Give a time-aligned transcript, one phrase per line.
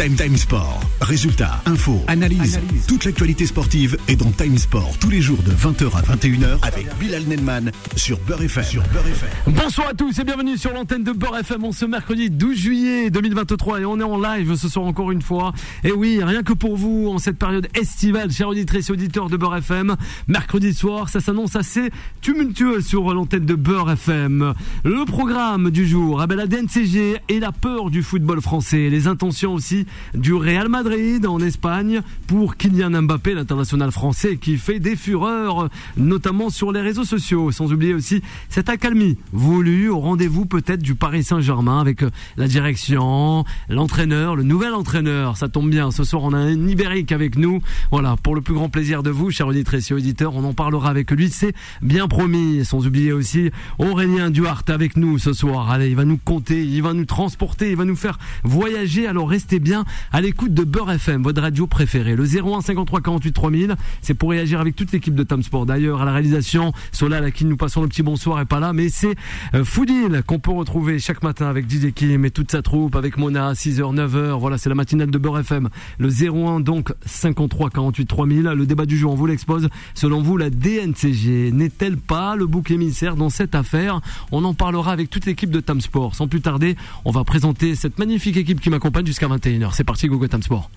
[0.00, 0.80] Time Time Sport.
[1.02, 2.58] Résultats, infos, analyse.
[2.88, 6.86] Toute l'actualité sportive est dans Time Sport tous les jours de 20h à 21h avec
[6.98, 8.64] Bilal Nenman sur Beurre FM.
[8.64, 9.54] Sur Beurre FM.
[9.54, 13.10] Bonsoir à tous et bienvenue sur l'antenne de Beurre FM en ce mercredi 12 juillet
[13.10, 15.52] 2023 et on est en live ce soir encore une fois.
[15.84, 19.36] Et oui, rien que pour vous en cette période estivale, chers auditrices et auditeurs de
[19.36, 19.96] Beurre FM,
[20.28, 21.90] mercredi soir, ça s'annonce assez
[22.22, 24.54] tumultueux sur l'antenne de Beurre FM.
[24.82, 29.06] Le programme du jour, ah ben la DNCG et la peur du football français, les
[29.06, 34.96] intentions aussi du Real Madrid en Espagne pour Kylian Mbappé, l'international français qui fait des
[34.96, 37.50] fureurs, notamment sur les réseaux sociaux.
[37.52, 42.48] Sans oublier aussi cette accalmie voulue au rendez-vous peut-être du Paris Saint-Germain avec euh, la
[42.48, 45.36] direction, l'entraîneur, le nouvel entraîneur.
[45.36, 47.60] Ça tombe bien, ce soir on a un Ibérique avec nous.
[47.90, 50.90] Voilà, pour le plus grand plaisir de vous, chers auditrices et auditeurs, on en parlera
[50.90, 52.64] avec lui, c'est bien promis.
[52.64, 55.70] Sans oublier aussi Aurélien Duarte avec nous ce soir.
[55.70, 59.06] Allez, il va nous compter, il va nous transporter, il va nous faire voyager.
[59.06, 59.69] Alors restez bien
[60.12, 62.16] à l'écoute de Beurre FM, votre radio préférée.
[62.16, 65.66] Le 01 53 48 3000, c'est pour réagir avec toute l'équipe de Tom Sport.
[65.66, 68.72] D'ailleurs, à la réalisation, Solal à qui nous passons le petit bonsoir est pas là,
[68.72, 69.14] mais c'est
[69.54, 73.16] euh, Foudil qu'on peut retrouver chaque matin avec Didier Kim et toute sa troupe, avec
[73.16, 74.38] Mona, 6h, 9h.
[74.38, 75.68] Voilà, c'est la matinale de Beurre FM.
[75.98, 78.42] Le 01 donc 53 48 3000.
[78.42, 79.68] Le débat du jour, on vous l'expose.
[79.94, 84.00] Selon vous, la DNCG n'est-elle pas le bouc émissaire dans cette affaire?
[84.32, 86.14] On en parlera avec toute l'équipe de Tam Sport.
[86.14, 89.59] Sans plus tarder, on va présenter cette magnifique équipe qui m'accompagne jusqu'à 21h.
[89.72, 90.70] C'est parti, Google Time Sport.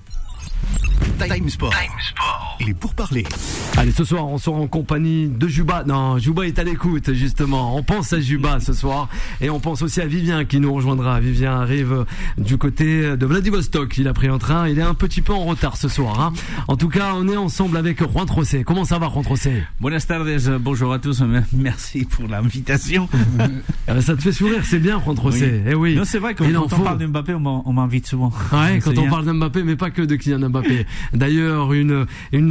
[1.50, 2.43] Sport.
[2.80, 3.26] Pour parler.
[3.78, 5.84] Allez, ce soir, on sera en compagnie de Juba.
[5.86, 7.76] Non, Juba est à l'écoute, justement.
[7.76, 9.10] On pense à Juba ce soir.
[9.42, 11.20] Et on pense aussi à Vivien qui nous rejoindra.
[11.20, 12.06] Vivien arrive
[12.38, 13.98] du côté de Vladivostok.
[13.98, 14.68] Il a pris un train.
[14.68, 16.20] Il est un petit peu en retard ce soir.
[16.20, 16.34] Hein.
[16.68, 18.64] En tout cas, on est ensemble avec Juan Trocé.
[18.64, 21.22] Comment ça va, Juan Trocé Buenas tardes, bonjour à tous.
[21.54, 23.10] Merci pour l'invitation.
[23.88, 25.62] Ah, ça te fait sourire, c'est bien, Juan Trocé.
[25.68, 25.96] Eh oui.
[25.96, 28.32] Non, c'est vrai, quand, quand on parle de Mbappé, on m'invite souvent.
[28.52, 30.86] Ouais, quand on parle de Mbappé, mais pas que de Kylian Mbappé.
[31.14, 32.43] D'ailleurs, une, une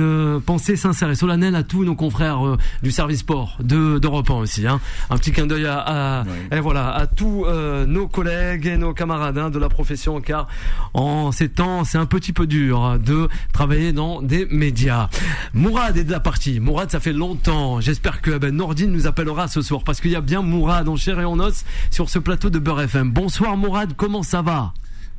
[0.44, 4.34] pensée sincère et solennelle à tous nos confrères euh, du service sport de d'Europe 1
[4.34, 4.66] aussi.
[4.66, 4.80] Hein.
[5.10, 9.38] Un petit clin d'œil à, et voilà, à tous euh, nos collègues et nos camarades
[9.38, 10.48] hein, de la profession, car
[10.94, 15.08] en ces temps, c'est un petit peu dur de travailler dans des médias.
[15.54, 16.60] Mourad est de la partie.
[16.60, 17.80] Mourad, ça fait longtemps.
[17.80, 20.96] J'espère que ben, Nordine nous appellera ce soir, parce qu'il y a bien Mourad en
[20.96, 23.10] chair et en os sur ce plateau de Beurre FM.
[23.10, 24.72] Bonsoir Mourad, comment ça va?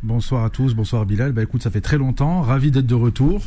[0.03, 1.31] Bonsoir à tous, bonsoir Bilal.
[1.31, 3.42] Bah écoute, ça fait très longtemps, ravi d'être de retour.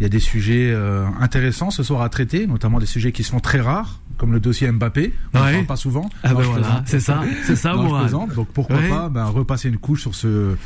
[0.00, 3.22] Il y a des sujets euh, intéressants ce soir à traiter, notamment des sujets qui
[3.22, 5.12] sont très rares, comme le dossier Mbappé.
[5.32, 6.10] On ne parle pas souvent.
[6.22, 8.10] Ah ben voilà, c'est ça, c'est ça, Mourad.
[8.10, 10.56] Donc pourquoi pas ben, repasser une couche sur ce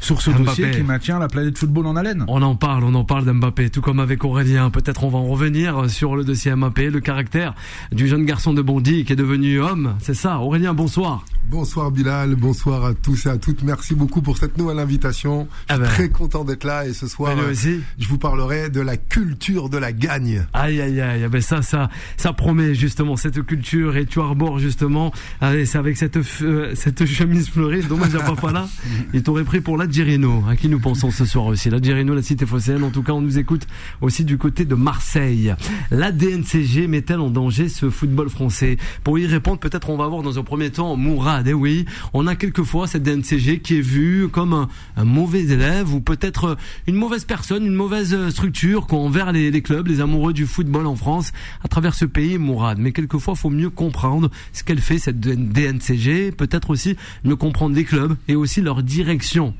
[0.00, 2.24] sur ce dossier qui maintient la planète football en haleine.
[2.28, 4.68] On en parle, on en parle d'Mbappé, tout comme avec Aurélien.
[4.68, 7.54] Peut-être on va en revenir sur le dossier Mbappé, le caractère
[7.90, 9.94] du jeune garçon de Bondy qui est devenu homme.
[10.00, 11.24] C'est ça, Aurélien, bonsoir.
[11.50, 13.62] Bonsoir Bilal, bonsoir à tous et à toutes.
[13.62, 15.46] Merci beaucoup pour cette nouvelle invitation.
[15.50, 15.84] Je suis ah ben.
[15.86, 19.92] très content d'être là et ce soir, je vous parlerai de la culture de la
[19.92, 20.46] gagne.
[20.52, 24.58] Aïe aïe aïe, ah ben ça ça ça promet justement cette culture et tu arbores
[24.58, 25.12] justement.
[25.40, 27.82] Allez, c'est avec cette euh, cette chemise fleurie.
[27.82, 28.66] Dommage à pas là.
[29.12, 31.68] Il t'aurait pris pour la Girino, à qui nous pensons ce soir aussi.
[31.68, 32.82] La Girino, la cité phocéenne.
[32.82, 33.66] En tout cas, on nous écoute
[34.00, 35.54] aussi du côté de Marseille.
[35.90, 38.78] La DNCG met-elle en danger ce football français?
[39.04, 40.96] Pour y répondre, peut-être on va voir dans un premier temps
[41.34, 41.48] Mourad.
[41.48, 46.00] Eh oui, on a quelquefois cette DNCG qui est vue comme un, mauvais élève ou
[46.00, 46.56] peut-être
[46.86, 50.96] une mauvaise personne, une mauvaise structure envers les, les clubs, les amoureux du football en
[50.96, 52.78] France à travers ce pays, Mourad.
[52.78, 57.74] Mais quelquefois, il faut mieux comprendre ce qu'elle fait cette DNCG, peut-être aussi mieux comprendre
[57.74, 59.54] les clubs et aussi leur direction.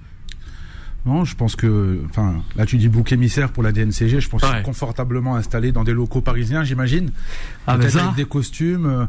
[1.06, 4.40] Non, je pense que, enfin, là tu dis bouc émissaire pour la DNCG, je pense
[4.40, 7.10] qu'ils sont confortablement installés dans des locaux parisiens, j'imagine.
[7.66, 9.04] Ah, Peut-être avec des costumes, euh,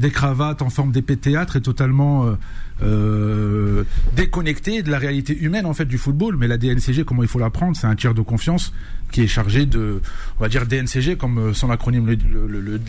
[0.00, 2.34] des cravates en forme d'épée théâtre et totalement euh,
[2.82, 3.84] euh,
[4.16, 6.36] déconnecté de la réalité humaine en fait du football.
[6.36, 8.72] Mais la DNCG, comment il faut la prendre, c'est un tiers de confiance
[9.12, 10.00] qui est chargé de,
[10.38, 12.16] on va dire DNCG comme son acronyme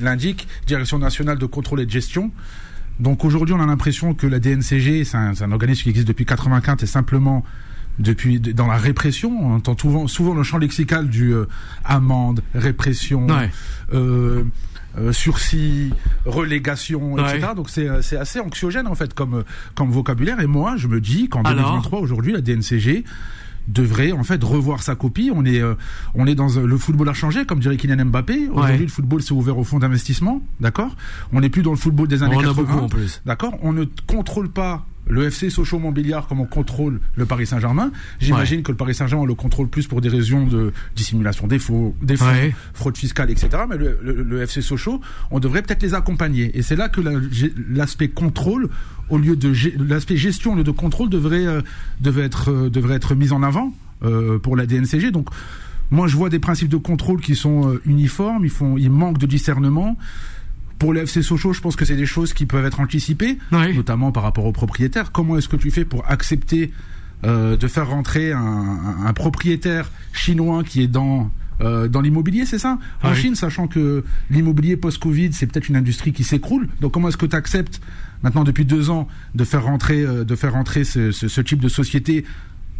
[0.01, 2.31] l'indique, Direction nationale de contrôle et de gestion.
[2.99, 6.25] Donc aujourd'hui, on a l'impression que la DNCG, c'est un, un, organisme qui existe depuis
[6.25, 7.43] 95 et simplement
[7.99, 9.31] depuis dans la répression.
[9.39, 11.45] On entend souvent, souvent le champ lexical du euh,
[11.83, 13.27] amende, répression,
[13.93, 14.43] euh,
[14.97, 15.91] euh, sursis,
[16.25, 17.49] relégation, etc.
[17.55, 19.43] Donc c'est assez anxiogène en fait comme
[19.75, 20.39] comme vocabulaire.
[20.39, 23.03] Et moi, je me dis qu'en 2023 aujourd'hui, la DNCG
[23.67, 25.31] devrait en fait revoir sa copie.
[25.33, 25.61] On est
[26.15, 28.49] on est dans le football a changé, comme dirait Kylian Mbappé.
[28.49, 30.95] Aujourd'hui, le football s'est ouvert au fonds d'investissement, d'accord?
[31.31, 32.87] On n'est plus dans le football des années 80,
[33.25, 33.53] d'accord?
[33.61, 37.91] On ne contrôle pas le FC Sochaux-Montbéliard, comme on contrôle le Paris Saint-Germain.
[38.19, 41.95] J'imagine que le Paris Saint-Germain le contrôle plus pour des raisons de dissimulation des faux,
[42.01, 42.17] des
[42.73, 43.49] fraude fiscale, etc.
[43.69, 45.01] Mais le, FC Sochaux,
[45.31, 46.57] on devrait peut-être les accompagner.
[46.57, 47.01] Et c'est là que
[47.69, 48.69] l'aspect contrôle,
[49.09, 49.53] au lieu de
[49.83, 51.61] l'aspect gestion, au lieu de contrôle, devrait, euh,
[51.99, 53.73] devrait, être, euh, devrait être mis en avant
[54.41, 55.11] pour la DNCG.
[55.11, 55.29] Donc
[55.91, 58.43] moi, je vois des principes de contrôle qui sont uniformes.
[58.45, 59.95] Ils font, ils manquent de discernement.
[60.81, 64.11] Pour le FC Sochaux, je pense que c'est des choses qui peuvent être anticipées, notamment
[64.11, 65.11] par rapport aux propriétaires.
[65.11, 66.73] Comment est-ce que tu fais pour accepter
[67.23, 71.29] euh, de faire rentrer un, propriétaire chinois qui est dans
[71.61, 72.79] euh, dans l'immobilier, c'est ça?
[73.03, 76.67] En Chine, sachant que l'immobilier post-Covid, c'est peut-être une industrie qui s'écroule.
[76.79, 77.79] Donc comment est-ce que tu acceptes
[78.23, 81.69] maintenant depuis deux ans de faire rentrer, euh, de faire rentrer ce, ce, type de
[81.69, 82.25] société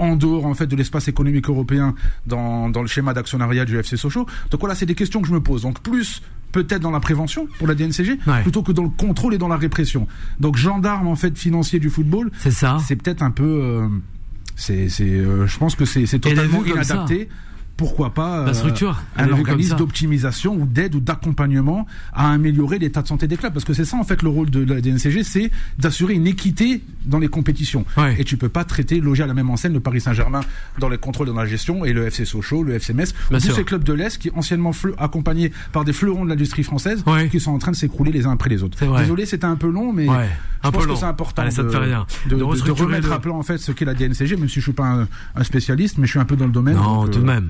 [0.02, 1.94] en dehors en fait de l'espace économique européen
[2.26, 4.26] dans, dans le schéma d'actionnariat du FC Sochaux.
[4.50, 5.62] Donc voilà, c'est des questions que je me pose.
[5.62, 6.22] Donc plus
[6.52, 9.58] peut-être dans la prévention pour la DNCG plutôt que dans le contrôle et dans la
[9.58, 10.08] répression.
[10.40, 12.78] Donc gendarme en fait financier du football, c'est ça.
[12.86, 13.88] C'est peut-être un peu euh,
[14.56, 17.30] c'est c'est euh, je pense que c'est c'est totalement inadapté
[17.82, 23.02] pourquoi pas la structure, euh, un organisme d'optimisation ou d'aide ou d'accompagnement à améliorer l'état
[23.02, 23.52] de santé des clubs.
[23.52, 25.50] Parce que c'est ça en fait le rôle de la DNCG c'est
[25.80, 27.84] d'assurer une équité dans les compétitions.
[28.20, 30.42] Et tu peux pas traiter loger à la même enseigne le Paris Saint-Germain
[30.78, 33.64] dans les contrôles dans la gestion et le FC Sochaux le FC Metz tous ces
[33.64, 37.58] clubs de l'Est qui anciennement accompagnés par des fleurons de l'industrie française qui sont en
[37.58, 38.78] train de s'écrouler les uns après les autres.
[39.00, 40.06] Désolé c'était un peu long mais
[40.64, 43.96] je pense que c'est important de, de, remettre à plat en fait ce qu'est la
[43.96, 46.52] DNCG même si je suis pas un, spécialiste mais je suis un peu dans le
[46.52, 47.50] domaine non tout de même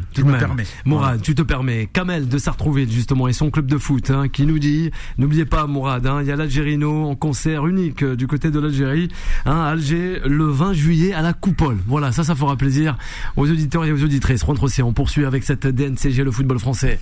[0.86, 1.90] Mourad, tu te permets.
[1.92, 5.68] Kamel de Sartrouvé, justement, et son club de foot, hein, qui nous dit, n'oubliez pas,
[5.68, 9.10] Mourad, hein, il y a l'Algérino en concert unique euh, du côté de l'Algérie,
[9.46, 11.78] hein, Alger, le 20 juillet à la Coupole.
[11.88, 12.98] Voilà, ça, ça fera plaisir
[13.36, 14.44] aux auditeurs et aux auditrices.
[14.44, 17.00] Rentre aussi, on poursuit avec cette DNCG, le football français.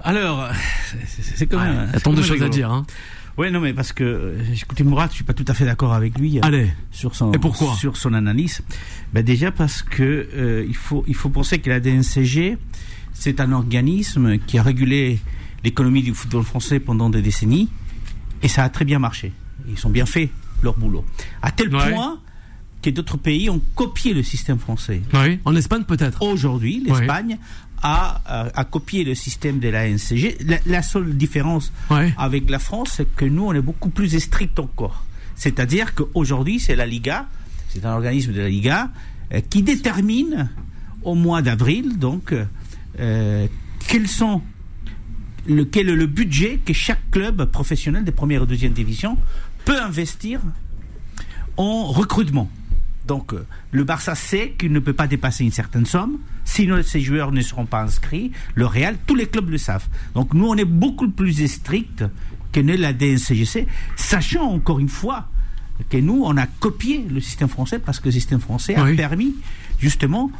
[0.00, 0.48] Alors,
[1.08, 1.86] c'est quand même.
[1.88, 2.70] il y a tant de choses à dire.
[2.70, 2.84] Hein.
[3.36, 5.92] Ouais, non, mais parce que, euh, écoutez, Mourad, je suis pas tout à fait d'accord
[5.92, 6.38] avec lui.
[6.38, 6.70] Euh, Allez.
[6.92, 8.62] Sur son, Et pourquoi Sur son analyse.
[9.12, 12.56] Ben déjà parce que euh, il faut il faut penser que la DNCG,
[13.12, 15.18] c'est un organisme qui a régulé
[15.64, 17.68] l'économie du football français pendant des décennies,
[18.42, 19.32] et ça a très bien marché.
[19.68, 20.30] Ils ont bien fait
[20.62, 21.04] leur boulot.
[21.42, 22.20] À tel point
[22.82, 25.00] que d'autres pays ont copié le système français.
[25.14, 25.40] Oui.
[25.44, 26.22] En Espagne peut-être.
[26.22, 27.38] Aujourd'hui, l'Espagne
[27.84, 30.38] à, copier le système de la NCG.
[30.66, 31.72] La, seule différence
[32.16, 35.04] avec la France, c'est que nous, on est beaucoup plus strict encore.
[35.36, 37.26] C'est-à-dire qu'aujourd'hui, c'est la Liga,
[37.68, 38.90] c'est un organisme de la Liga,
[39.32, 40.48] euh, qui détermine
[41.02, 42.32] au mois d'avril, donc,
[43.00, 43.46] euh,
[43.88, 44.42] quels sont
[45.46, 49.18] le, quel est le budget que chaque club professionnel des première et deuxième division
[49.64, 50.40] peut investir
[51.56, 52.48] en recrutement.
[53.06, 57.00] Donc, euh, le Barça sait qu'il ne peut pas dépasser une certaine somme, sinon ces
[57.00, 58.32] joueurs ne seront pas inscrits.
[58.54, 59.86] Le Real, tous les clubs le savent.
[60.14, 62.04] Donc, nous, on est beaucoup plus strict
[62.52, 63.66] que ne la DNCGC,
[63.96, 65.28] sachant encore une fois
[65.90, 69.34] que nous, on a copié le système français parce que le système français a permis
[69.78, 70.30] justement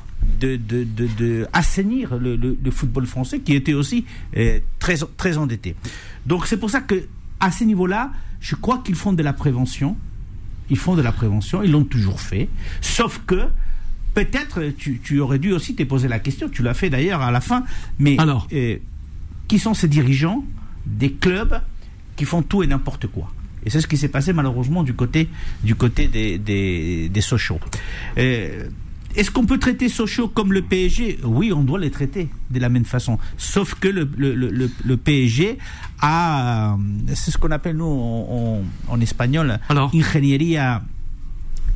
[0.41, 4.05] de, de, assainir le, football français qui était aussi
[4.37, 5.75] euh, très, très endetté.
[6.25, 7.07] Donc, c'est pour ça que
[7.41, 9.97] à ce niveau-là, je crois qu'ils font de la prévention
[10.71, 12.49] ils font de la prévention, ils l'ont toujours fait.
[12.81, 13.49] Sauf que
[14.15, 17.41] peut-être tu, aurais dû aussi te poser la question, tu l'as fait d'ailleurs à la
[17.41, 17.65] fin,
[17.99, 18.79] mais Alors euh,
[19.49, 20.45] qui sont ces dirigeants
[20.87, 21.61] des clubs
[22.17, 23.33] qui font tout et n'importe quoi?
[23.67, 25.29] Et c'est ce qui s'est passé malheureusement du côté,
[25.63, 27.61] du côté des, des, des Sochaux.
[28.19, 28.69] Euh,
[29.17, 32.69] est-ce qu'on peut traiter Sochaux comme le PSG Oui, on doit les traiter de la
[32.69, 33.19] même façon.
[33.37, 35.59] Sauf que le, le, le, le PSG
[36.01, 36.77] a,
[37.15, 39.59] c'est ce qu'on appelle nous en, en, espagnol,
[39.93, 40.83] ingéniería,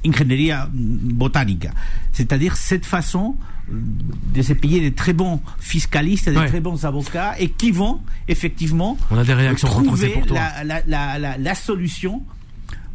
[0.05, 1.71] ingéniería botánica.
[2.13, 3.37] C'est-à-dire cette façon
[3.71, 8.97] de se payer des très bons fiscalistes, des très bons avocats, et qui vont effectivement
[9.11, 12.23] On a des réactions trouver la, la, la, la, solution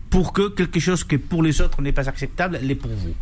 [0.09, 3.13] pour que quelque chose que pour les autres n'est pas acceptable l'est pour vous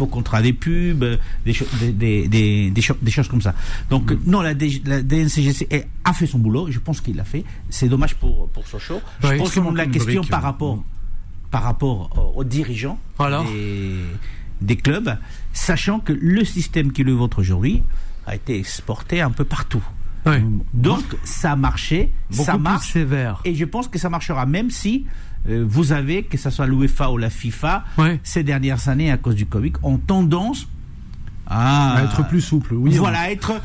[0.00, 1.04] faux contrats des pubs,
[1.44, 1.54] des,
[1.92, 3.54] des, des, des, choses comme ça.
[3.90, 4.18] Donc, mm.
[4.24, 4.54] non, la,
[4.86, 5.68] la DNCGC
[6.04, 7.44] a fait son boulot, je pense qu'il l'a fait.
[7.68, 9.02] C'est dommage pour, pour Sochaux.
[9.22, 10.82] Je pense que la question par rapport,
[11.50, 14.00] par rapport aux, dirigeants des,
[14.62, 15.18] des, clubs,
[15.52, 17.82] sachant que le système qui le vôtre aujourd'hui
[18.26, 19.84] a été exporté un peu partout.
[20.72, 22.92] Donc, ça a marché, ça marche.
[22.92, 23.42] sévère.
[23.44, 25.04] Et je pense que ça marchera, même si
[25.48, 27.84] euh, vous avez, que ce soit l'UEFA ou la FIFA,
[28.22, 30.66] ces dernières années, à cause du Covid, ont tendance
[31.50, 32.74] à être plus souple.
[32.74, 33.60] Oui, voilà, être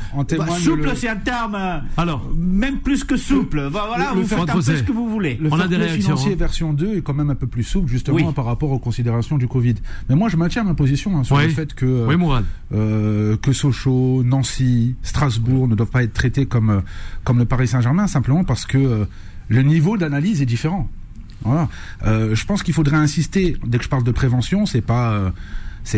[0.58, 1.54] souple, c'est un terme.
[1.54, 3.68] Euh, Alors, même plus que souple.
[3.70, 5.38] voilà, vous faites un peu ce que vous voulez.
[5.40, 6.36] Le On a des financier hein.
[6.36, 9.46] version 2 est quand même un peu plus souple, justement, par rapport aux considérations du
[9.46, 9.76] Covid.
[10.08, 12.06] Mais moi, je maintiens ma position hein, sur le fait que
[12.72, 16.82] euh, que Sochaux, Nancy, Strasbourg ne doivent pas être traités comme
[17.22, 19.06] comme le Paris Saint-Germain, simplement parce que
[19.48, 20.88] le niveau d'analyse est différent.
[22.04, 23.56] Euh, je pense qu'il faudrait insister.
[23.66, 25.30] Dès que je parle de prévention, c'est pas euh,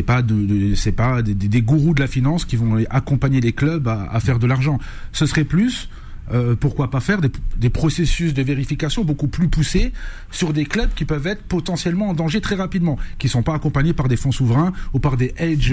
[0.06, 4.78] pas des, gourous de la finance qui vont accompagner les clubs à, faire de l'argent.
[5.12, 5.88] Ce serait plus
[6.30, 9.94] euh, pourquoi pas faire des, processus de vérification beaucoup plus poussés
[10.30, 13.94] sur des clubs qui peuvent être potentiellement en danger très rapidement, qui sont pas accompagnés
[13.94, 15.72] par des fonds souverains ou par des hedge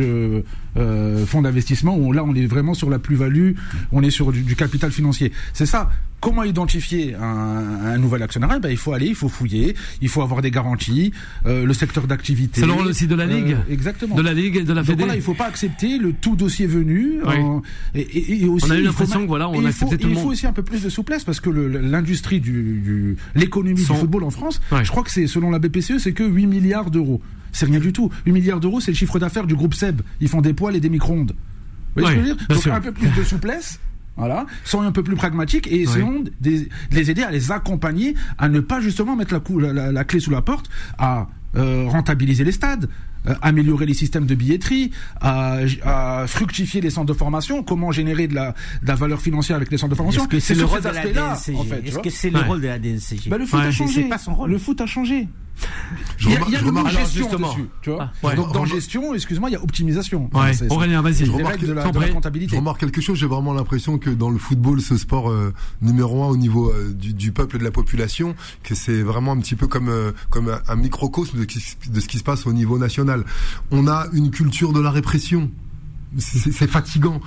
[0.75, 3.51] fonds d'investissement où là on est vraiment sur la plus-value,
[3.91, 5.34] on est sur du capital financier.
[5.51, 5.89] C'est ça.
[6.25, 10.24] Comment identifier un, un nouvel actionnaire ben, Il faut aller, il faut fouiller, il faut
[10.24, 11.12] avoir des garanties,
[11.46, 12.62] euh, le secteur d'activité.
[12.62, 13.51] C'est le rôle aussi de la Ligue?
[13.51, 14.15] Euh, exactement.
[14.15, 15.05] De la Ligue et de la Fédération.
[15.05, 17.20] Voilà, il ne faut pas accepter le tout dossier venu.
[17.94, 20.24] et, et, aussi, on a eu l'impression que voilà, on a accepté tout le monde.
[20.24, 23.84] Il faut aussi un peu plus de souplesse parce que l'industrie du, du l'économie du
[23.84, 27.22] football en France, je crois que c'est selon la BPCE, c'est que 8 milliards d'euros.
[27.51, 28.10] C'est rien du tout.
[28.25, 30.01] 8 milliards d'euros, c'est le chiffre d'affaires du groupe SEB.
[30.22, 31.36] Ils font des poils et des micro-ondes.
[31.96, 32.48] Vous voyez ce que je veux dire?
[32.50, 33.79] Donc un peu plus de souplesse.
[34.17, 36.31] Voilà, soyons un peu plus pragmatiques et essayons de,
[36.91, 40.41] les aider à les accompagner à ne pas justement mettre la, la, clé sous la
[40.41, 42.89] porte, à euh, rentabiliser les stades,
[43.41, 44.91] améliorer les systèmes de billetterie,
[45.22, 48.51] à, à, fructifier les centres de formation, comment générer de la,
[48.82, 50.24] de la valeur financière avec les centres de formation.
[50.24, 52.62] Est-ce que c'est le rôle de la DNCG en fait, Est-ce que c'est le rôle
[52.62, 54.03] de la DNCG bah, Le foot a changé.
[54.03, 54.50] Pas son rôle.
[54.51, 55.27] Le foot a changé.
[56.17, 58.12] Je il y a, il gestion dessus, tu vois.
[58.24, 60.29] Ah, Donc dans gestion, excuse-moi, il y a optimisation.
[60.34, 60.51] Ouais.
[60.70, 61.25] Aurélien, vas-y.
[61.25, 62.51] Je remarque, de la, de la comptabilité.
[62.51, 63.17] Je remarque quelque chose.
[63.17, 66.94] J'ai vraiment l'impression que dans le football, ce sport euh, numéro un au niveau euh,
[66.94, 70.12] du, du, peuple et de la population, que c'est vraiment un petit peu comme euh,
[70.29, 73.14] comme un, un microcosme de, de ce qui se passe au niveau national.
[73.72, 75.51] On a une culture de la répression.
[76.17, 77.19] C'est fatigant.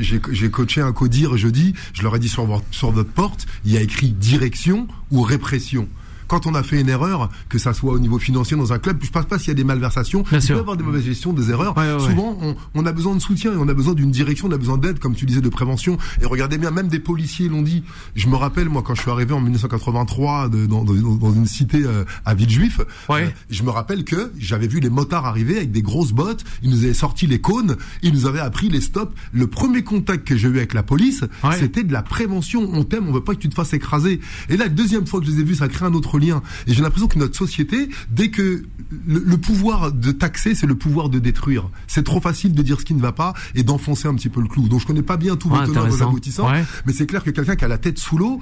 [0.00, 3.78] J'ai coaché un codir jeudi, je leur ai dit sur sur votre porte, il y
[3.78, 5.88] a écrit direction ou répression
[6.34, 8.98] quand on a fait une erreur, que ça soit au niveau financier dans un club,
[9.02, 11.04] je ne pense pas s'il y a des malversations, il peut y avoir des mauvaises
[11.04, 11.76] gestions, des erreurs.
[12.00, 14.58] Souvent, on, on, a besoin de soutien et on a besoin d'une direction, on a
[14.58, 15.96] besoin d'aide, comme tu disais, de prévention.
[16.20, 17.84] Et regardez bien, même des policiers l'ont dit.
[18.16, 21.46] Je me rappelle, moi, quand je suis arrivé en 1983 de, dans, dans, dans, une
[21.46, 25.70] cité euh, à Villejuif, euh, je me rappelle que j'avais vu les motards arriver avec
[25.70, 29.14] des grosses bottes, ils nous avaient sorti les cônes, ils nous avaient appris les stops.
[29.32, 31.22] Le premier contact que j'ai eu avec la police,
[31.60, 32.68] c'était de la prévention.
[32.72, 34.20] On t'aime, on veut pas que tu te fasses écraser.
[34.48, 36.23] Et là, la deuxième fois que je les ai vus, ça crée un autre lien.
[36.30, 38.64] Et j'ai l'impression que notre société, dès que
[39.06, 41.68] le, pouvoir de taxer, c'est le pouvoir de détruire.
[41.86, 44.40] C'est trop facile de dire ce qui ne va pas et d'enfoncer un petit peu
[44.40, 44.68] le clou.
[44.68, 46.50] Donc je connais pas bien tous vos tenants, vos aboutissants,
[46.86, 48.40] mais c'est clair que quelqu'un qui a la tête sous l'eau,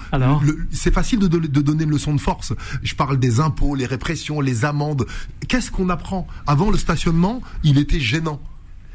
[0.71, 2.53] c'est facile de, de, donner une leçon de force.
[2.83, 5.07] Je parle des impôts, les répressions, les amendes.
[5.49, 6.27] Qu'est-ce qu'on apprend?
[6.47, 8.41] Avant le stationnement, il était gênant.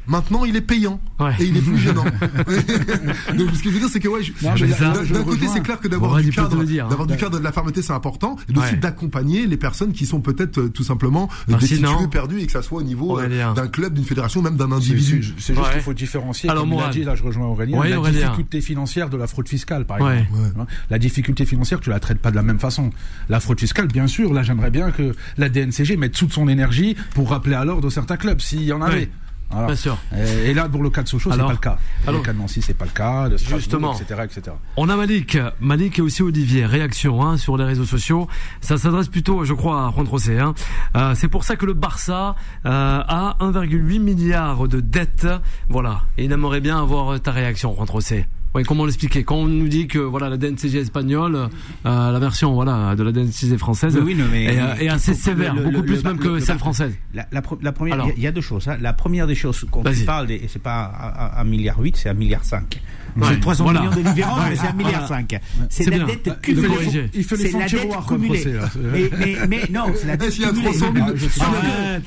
[0.08, 1.00] Maintenant, il est payant
[1.38, 2.04] et il est plus gênant.
[3.36, 6.16] Donc, ce que je veux dire, c'est que ouais, d'un côté, c'est clair que d'avoir
[6.16, 9.92] du cadre, d'avoir du cadre de la fermeté, c'est important, et aussi d'accompagner les personnes
[9.92, 13.54] qui sont peut-être euh, tout simplement destituées, perdues, et que ça soit au niveau euh,
[13.54, 15.34] d'un club, d'une fédération, même d'un individu.
[15.38, 16.48] C'est juste qu'il faut différencier.
[16.48, 19.98] Alors, moi, dit, là, je rejoins Aurélien, la difficulté financière de la fraude fiscale, par
[19.98, 20.66] exemple.
[20.90, 22.90] La difficulté financière, tu la traites pas de la même façon.
[23.28, 26.96] La fraude fiscale, bien sûr, là, j'aimerais bien que la DNCG mette toute son énergie
[27.14, 29.10] pour rappeler à l'ordre certains clubs, s'il y en avait.
[29.50, 29.96] Bien sûr.
[30.44, 31.78] Et, là, pour le cas de Sochaux, c'est pas le cas.
[32.06, 33.28] Alors, le cas de Nancy, c'est pas le cas.
[33.28, 34.56] De justement, etc., etc.
[34.76, 36.66] On a Malik, Malik et aussi Olivier.
[36.66, 38.28] Réaction hein, sur les réseaux sociaux.
[38.60, 40.38] Ça s'adresse plutôt, je crois, à Juan Trocé.
[40.38, 40.54] Hein.
[40.96, 42.34] Euh, c'est pour ça que le Barça
[42.66, 45.28] euh, a 1,8 milliard de dettes.
[45.68, 46.02] Voilà.
[46.18, 48.26] Et il aimerait bien avoir ta réaction, Juan Trocé.
[48.54, 51.48] Oui, comment l'expliquer Quand on nous dit que voilà la DNCG espagnole, euh,
[51.84, 56.02] la version voilà de la DNCG française oui, mais, est, est, assez sévère, beaucoup plus
[56.04, 56.94] même que celle française.
[57.14, 58.68] La, la, la première, il y, a deux choses.
[58.68, 58.78] Hein.
[58.80, 62.14] La première des choses, quand on parle, et c'est pas un milliard huit, c'est un
[62.14, 62.80] milliard cinq.
[63.22, 63.80] C'est 300 voilà.
[63.80, 65.40] millions de différence, mais c'est un milliard cinq.
[65.68, 67.10] C'est la dette cumulée.
[67.14, 68.44] Il fait les fonds tiroirs cumulée.
[68.76, 71.06] Mais, mais, mais non, c'est la dette S'il y a 300 000,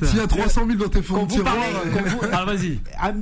[0.04, 1.56] s'il y a 300 000 dans tes fonds tiroirs.
[2.32, 2.80] Alors vas-y.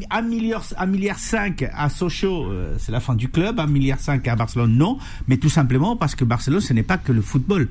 [0.10, 3.60] Un milliard, un milliard cinq à Sochaux, euh, c'est la du club.
[3.60, 4.98] Un milliard cinq à Barcelone, non.
[5.28, 7.70] Mais tout simplement parce que Barcelone, ce n'est pas que le football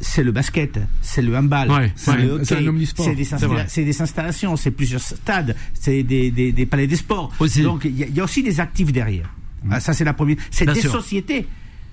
[0.00, 2.44] c'est le basket, c'est le handball, c'est le hockey,
[3.68, 7.30] c'est des, installations, c'est plusieurs stades, c'est des, des, palais des sports.
[7.62, 9.30] Donc il y, a aussi des actifs derrière.
[9.62, 9.72] Mmh.
[9.72, 10.36] Ah, ça c'est la première.
[10.50, 11.46] C'est des sociétés.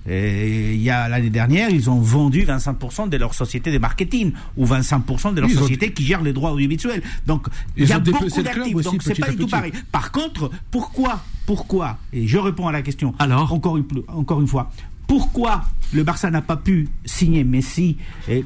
[0.08, 4.64] Il y a l'année dernière, ils ont vendu 25% de leur société de marketing ou
[4.66, 7.02] 25% de leur société qui gère les droits audiovisuels.
[7.26, 7.46] Donc
[7.76, 8.74] il y a beaucoup d'actifs.
[8.74, 9.72] Donc c'est pas du tout pareil.
[9.92, 13.14] Par contre, pourquoi, pourquoi Et je réponds à la question.
[13.18, 14.70] Alors, encore une, encore une fois,
[15.06, 17.96] pourquoi le Barça n'a pas pu signer Messi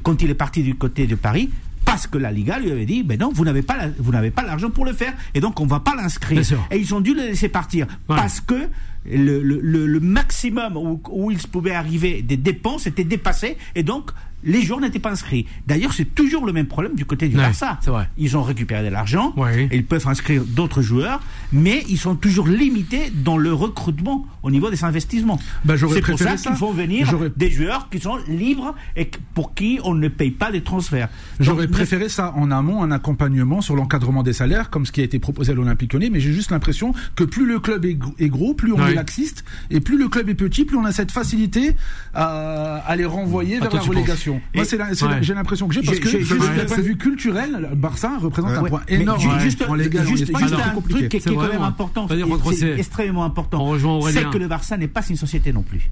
[0.02, 1.50] quand il est parti du côté de Paris
[1.92, 4.42] parce que la Liga lui avait dit, ben non, vous n'avez pas, vous n'avez pas
[4.42, 6.40] l'argent pour le faire, et donc on va pas l'inscrire.
[6.70, 8.66] Et ils ont dû le laisser partir parce que
[9.04, 14.10] le, maximum où, où, ils pouvaient arriver des dépenses était dépassé, et donc
[14.44, 15.46] les joueurs n'étaient pas inscrits.
[15.66, 17.78] D'ailleurs, c'est toujours le même problème du côté du Barça.
[17.86, 18.08] Vrai.
[18.18, 19.34] Ils ont récupéré de l'argent,
[19.70, 21.20] et ils peuvent inscrire d'autres joueurs,
[21.52, 25.38] mais ils sont toujours limités dans le recrutement au niveau des investissements.
[25.64, 29.80] Bah, c'est pour ça, qu'il faut venir des joueurs qui sont libres et pour qui
[29.84, 31.08] on ne paye pas des transferts.
[31.40, 35.04] J'aurais préféré ça en amont, un accompagnement sur l'encadrement des salaires, comme ce qui a
[35.04, 38.54] été proposé à l'Olympique Lyonnais, mais j'ai juste l'impression que plus le club est, gros,
[38.54, 41.76] plus on est laxiste, et plus le club est petit, plus on a cette facilité
[42.14, 44.31] à, les renvoyer vers la relégation.
[44.54, 44.78] Moi, c'est
[45.22, 48.82] j'ai l'impression que j'ai parce que d'un point de vue culturel, Barça représente un point
[48.88, 50.06] énorme juste, en légal.
[50.06, 52.08] Juste, un truc qui est, quand même important,
[52.52, 53.74] c'est extrêmement important,
[54.10, 55.90] c'est que le Barça n'est pas une société non plus.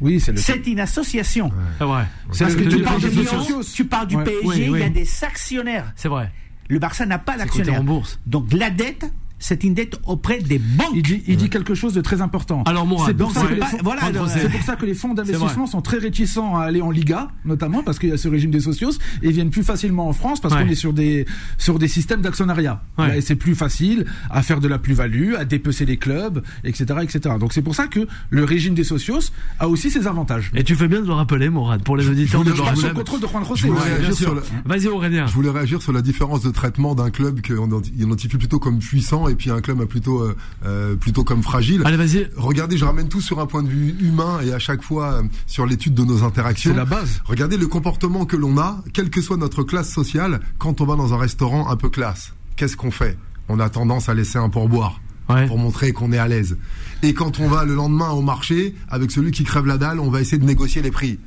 [0.00, 1.50] Oui, c'est une association.
[1.78, 5.92] Parce que tu parles, de tu parles du PSG, il y a des actionnaires.
[5.96, 6.30] C'est vrai.
[6.68, 7.82] Le Barça n'a pas d'actionnaire.
[8.26, 10.92] Donc la dette, c'est une dette auprès des banques.
[10.94, 12.62] Il dit, il dit quelque chose de très important.
[12.64, 17.28] Alors, c'est pour, ça que les fonds d'investissement sont très réticents à aller en Liga,
[17.44, 18.92] notamment parce qu'il y a ce régime des socios,
[19.22, 21.26] et viennent plus facilement en France parce qu'on est sur des,
[21.58, 22.82] sur des systèmes d'actionnariat.
[23.14, 27.36] Et c'est plus facile à faire de la plus-value, à dépecer les clubs, etc., etc.
[27.40, 30.50] Donc c'est pour ça que le régime des socios a aussi ses avantages.
[30.54, 33.20] Et tu fais bien de le rappeler, Morad, pour les auditeurs de Sous le contrôle
[33.20, 34.26] de Juan José.
[34.66, 35.26] Vas-y, Aurélien.
[35.26, 39.29] Je voulais réagir sur la différence de traitement d'un club qu'on identifie plutôt comme puissant
[39.30, 41.82] et puis un club plutôt euh, euh, plutôt comme fragile.
[41.84, 42.28] Allez, vas-y.
[42.36, 45.22] Regardez, je ramène tout sur un point de vue humain et à chaque fois euh,
[45.46, 46.72] sur l'étude de nos interactions.
[46.72, 47.20] C'est la base.
[47.24, 50.96] Regardez le comportement que l'on a, quelle que soit notre classe sociale, quand on va
[50.96, 52.34] dans un restaurant un peu classe.
[52.56, 53.16] Qu'est-ce qu'on fait?
[53.48, 55.00] On a tendance à laisser un pourboire.
[55.46, 56.58] pour montrer qu'on est à l'aise.
[57.04, 60.10] Et quand on va le lendemain au marché, avec celui qui crève la dalle, on
[60.10, 61.20] va essayer de négocier les prix.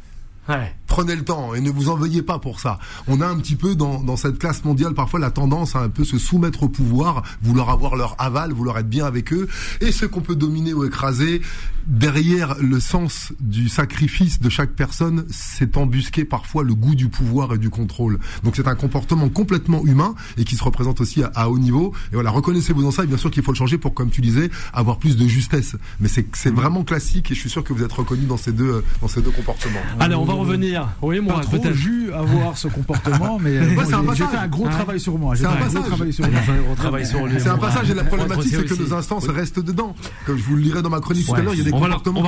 [0.49, 0.75] Ouais.
[0.93, 2.77] Prenez le temps et ne vous en veuillez pas pour ça.
[3.07, 5.89] On a un petit peu dans, dans cette classe mondiale parfois la tendance à un
[5.89, 9.47] peu se soumettre au pouvoir, vouloir avoir leur aval, vouloir être bien avec eux.
[9.81, 11.41] Et ce qu'on peut dominer ou écraser,
[11.87, 17.55] derrière le sens du sacrifice de chaque personne, c'est embusqué parfois le goût du pouvoir
[17.55, 18.19] et du contrôle.
[18.43, 21.93] Donc c'est un comportement complètement humain et qui se représente aussi à, haut niveau.
[22.11, 24.21] Et voilà, reconnaissez-vous dans ça et bien sûr qu'il faut le changer pour, comme tu
[24.21, 25.75] disais, avoir plus de justesse.
[25.99, 28.83] Mais c'est vraiment classique et je suis sûr que vous êtes reconnu dans ces deux,
[29.01, 29.81] dans ces deux comportements.
[29.99, 30.82] Allez, on va revenir.
[31.01, 33.59] Oui, moi, pas trop jus à ce comportement, mais
[34.15, 35.35] j'ai fait un gros travail sur moi.
[35.35, 37.39] C'est un, un.
[37.39, 39.95] C'est un passage et la problématique, c'est que nos instances restent dedans.
[40.25, 41.71] Comme je vous le lirai dans ma chronique tout à l'heure, il y a des
[41.71, 42.23] comportements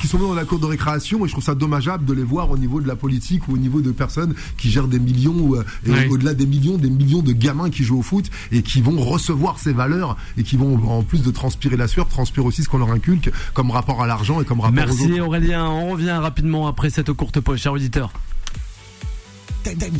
[0.00, 2.22] qui sont venus dans la cour de récréation et je trouve ça dommageable de les
[2.22, 5.54] voir au niveau de la politique ou au niveau de personnes qui gèrent des millions
[5.54, 8.80] euh, et au-delà des millions, des millions de gamins qui jouent au foot et qui
[8.80, 12.62] vont recevoir ces valeurs et qui vont, en plus de transpirer la sueur, transpirer aussi
[12.62, 15.26] ce qu'on leur inculque comme rapport à l'argent et comme rapport Merci aux autres.
[15.26, 17.66] Aurélien, on revient rapidement après cette courte poche.
[17.94, 18.08] 18h.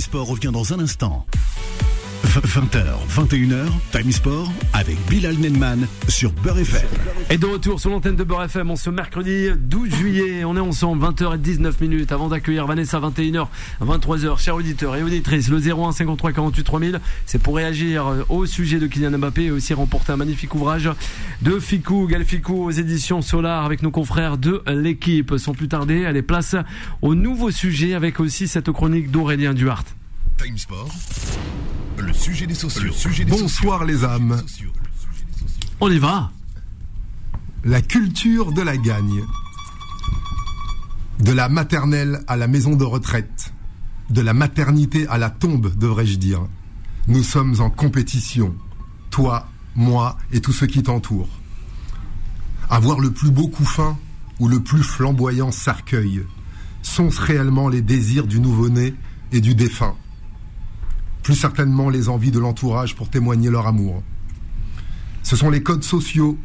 [0.01, 1.27] Sport revient dans un instant.
[2.25, 6.87] 20h, 21h, Time Sport avec Bilal Nenman sur Beurre FM.
[7.29, 10.61] Et de retour sur l'antenne de Beurre FM, on ce mercredi 12 juillet, on est
[10.61, 13.49] ensemble, 20h19 minutes avant d'accueillir Vanessa 21h,
[13.83, 14.39] 23h.
[14.41, 18.87] Chers auditeurs et auditrices, le 01 53 48 3000, c'est pour réagir au sujet de
[18.87, 20.89] Kylian Mbappé et aussi remporter un magnifique ouvrage
[21.43, 25.35] de Ficou, Galficou aux éditions Solar avec nos confrères de l'équipe.
[25.37, 26.57] Sans plus tarder, est place
[27.03, 29.85] au nouveau sujet avec aussi cette chronique d'Aurélien Duhart.
[30.45, 30.91] Time Sport,
[31.97, 32.93] le sujet des sociaux.
[33.29, 34.43] Bonsoir les âmes.
[35.81, 36.33] On y va.
[37.65, 39.23] La culture de la gagne.
[41.21, 43.55] De la maternelle à la maison de retraite.
[44.11, 46.47] De la maternité à la tombe, devrais-je dire.
[47.09, 48.55] Nous sommes en compétition.
[49.09, 51.41] Toi, moi et tous ceux qui t'entourent.
[52.69, 53.97] Avoir le plus beau couffin
[54.41, 56.23] ou le plus flamboyant cercueil
[56.83, 58.95] sont-ce réellement les désirs du nouveau-né
[59.33, 59.97] et du défunt?
[61.25, 64.03] Plus certainement les envies de l'entourage pour témoigner leur amour.
[65.23, 66.39] Ce sont les codes sociaux,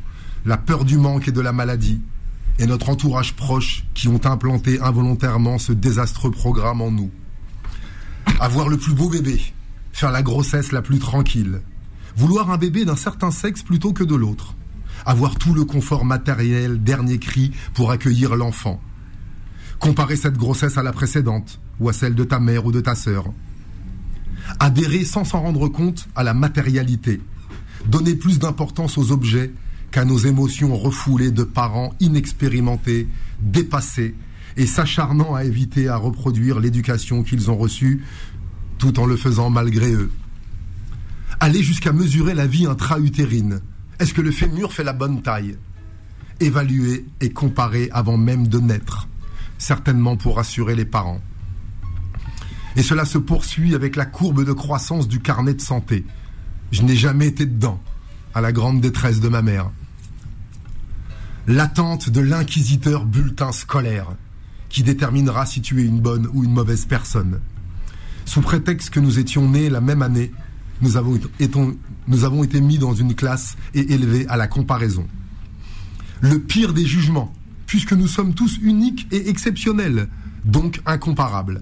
[0.46, 2.02] la peur du manque et de la maladie,
[2.60, 7.12] et notre entourage proche qui ont implanté involontairement ce désastreux programme en nous.
[8.39, 9.42] Avoir le plus beau bébé,
[9.92, 11.62] faire la grossesse la plus tranquille,
[12.15, 14.56] vouloir un bébé d'un certain sexe plutôt que de l'autre,
[15.06, 18.82] avoir tout le confort matériel, dernier cri pour accueillir l'enfant,
[19.78, 22.96] comparer cette grossesse à la précédente, ou à celle de ta mère ou de ta
[22.96, 23.26] sœur,
[24.60, 27.22] adhérer sans s'en rendre compte à la matérialité,
[27.86, 29.52] donner plus d'importance aux objets
[29.92, 33.08] qu'à nos émotions refoulées de parents inexpérimentés,
[33.42, 34.16] dépassés,
[34.58, 38.04] et s'acharnant à éviter à reproduire l'éducation qu'ils ont reçue,
[38.78, 40.12] tout en le faisant malgré eux.
[41.40, 43.62] Aller jusqu'à mesurer la vie intra-utérine.
[44.00, 45.58] Est-ce que le fémur fait la bonne taille?
[46.40, 49.08] Évaluer et comparer avant même de naître,
[49.58, 51.22] certainement pour rassurer les parents.
[52.80, 56.06] Et cela se poursuit avec la courbe de croissance du carnet de santé.
[56.72, 57.78] Je n'ai jamais été dedans,
[58.34, 59.70] à la grande détresse de ma mère.
[61.46, 64.08] L'attente de l'inquisiteur bulletin scolaire,
[64.70, 67.42] qui déterminera si tu es une bonne ou une mauvaise personne.
[68.24, 70.32] Sous prétexte que nous étions nés la même année,
[70.82, 71.20] nous avons,
[72.08, 75.06] nous avons été mis dans une classe et élevés à la comparaison.
[76.22, 80.08] Le pire des jugements, puisque nous sommes tous uniques et exceptionnels,
[80.46, 81.62] donc incomparables.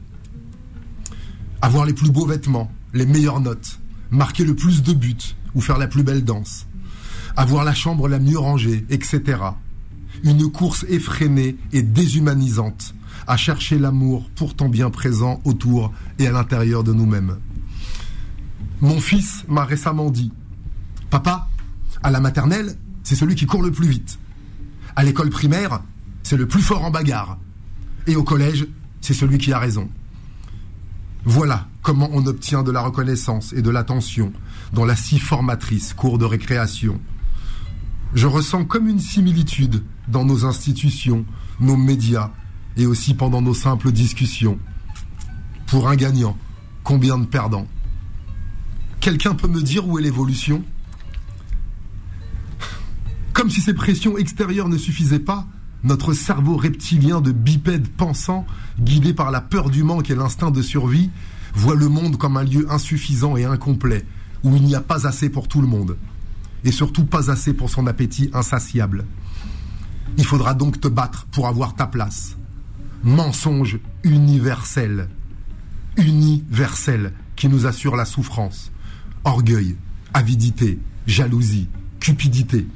[1.62, 3.80] Avoir les plus beaux vêtements, les meilleures notes,
[4.12, 6.68] marquer le plus de buts ou faire la plus belle danse,
[7.36, 9.40] avoir la chambre la mieux rangée, etc.
[10.24, 12.94] Une course effrénée et déshumanisante
[13.28, 17.38] à chercher l'amour pourtant bien présent autour et à l'intérieur de nous-mêmes.
[18.82, 20.32] Mon fils m'a récemment dit
[21.10, 21.48] Papa,
[22.04, 24.20] à la maternelle, c'est celui qui court le plus vite.
[24.96, 25.82] À l'école primaire,
[26.24, 27.38] c'est le plus fort en bagarre.
[28.06, 28.68] Et au collège,
[29.02, 29.90] c'est celui qui a raison.
[31.30, 34.32] Voilà comment on obtient de la reconnaissance et de l'attention
[34.72, 37.02] dans la si formatrice cour de récréation.
[38.14, 41.26] Je ressens comme une similitude dans nos institutions,
[41.60, 42.32] nos médias
[42.78, 44.58] et aussi pendant nos simples discussions.
[45.66, 46.38] Pour un gagnant,
[46.86, 47.68] combien de perdants?
[49.02, 50.64] Quelqu'un peut me dire où est l'évolution?
[53.34, 55.46] Comme si ces pressions extérieures ne suffisaient pas,
[55.84, 58.46] notre cerveau reptilien de bipède pensant,
[58.80, 61.10] guidé par la peur du manque et l'instinct de survie,
[61.54, 64.06] voit le monde comme un lieu insuffisant et incomplet,
[64.44, 65.98] où il n'y a pas assez pour tout le monde,
[66.64, 69.06] et surtout pas assez pour son appétit insatiable.
[70.18, 72.38] Il faudra donc te battre pour avoir ta place.
[73.04, 75.10] Mensonge universel,
[75.98, 78.72] universel qui nous assure la souffrance,
[79.24, 79.76] orgueil,
[80.14, 81.68] avidité, jalousie,
[82.00, 82.68] cupidité,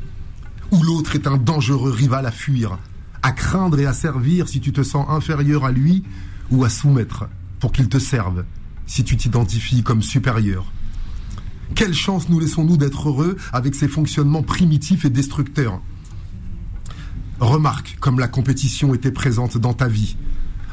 [0.71, 2.77] où l'autre est un dangereux rival à fuir,
[3.21, 6.03] à craindre et à servir si tu te sens inférieur à lui,
[6.49, 7.25] ou à soumettre
[7.59, 8.43] pour qu'il te serve
[8.85, 10.71] si tu t'identifies comme supérieur.
[11.75, 15.81] Quelle chance nous laissons-nous d'être heureux avec ces fonctionnements primitifs et destructeurs?
[17.39, 20.17] Remarque comme la compétition était présente dans ta vie,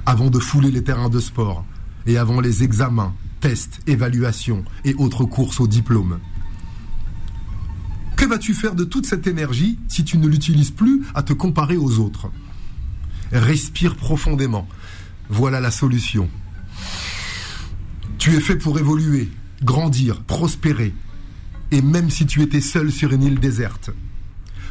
[0.04, 1.64] avant de fouler les terrains de sport,
[2.06, 6.18] et avant les examens, tests, évaluations et autres courses au diplôme.
[8.18, 11.76] Que vas-tu faire de toute cette énergie si tu ne l'utilises plus à te comparer
[11.76, 12.30] aux autres?
[13.32, 14.68] Respire profondément.
[15.30, 16.28] Voilà la solution.
[18.18, 19.30] Tu es fait pour évoluer,
[19.62, 20.92] grandir, prospérer.
[21.70, 23.90] Et même si tu étais seul sur une île déserte,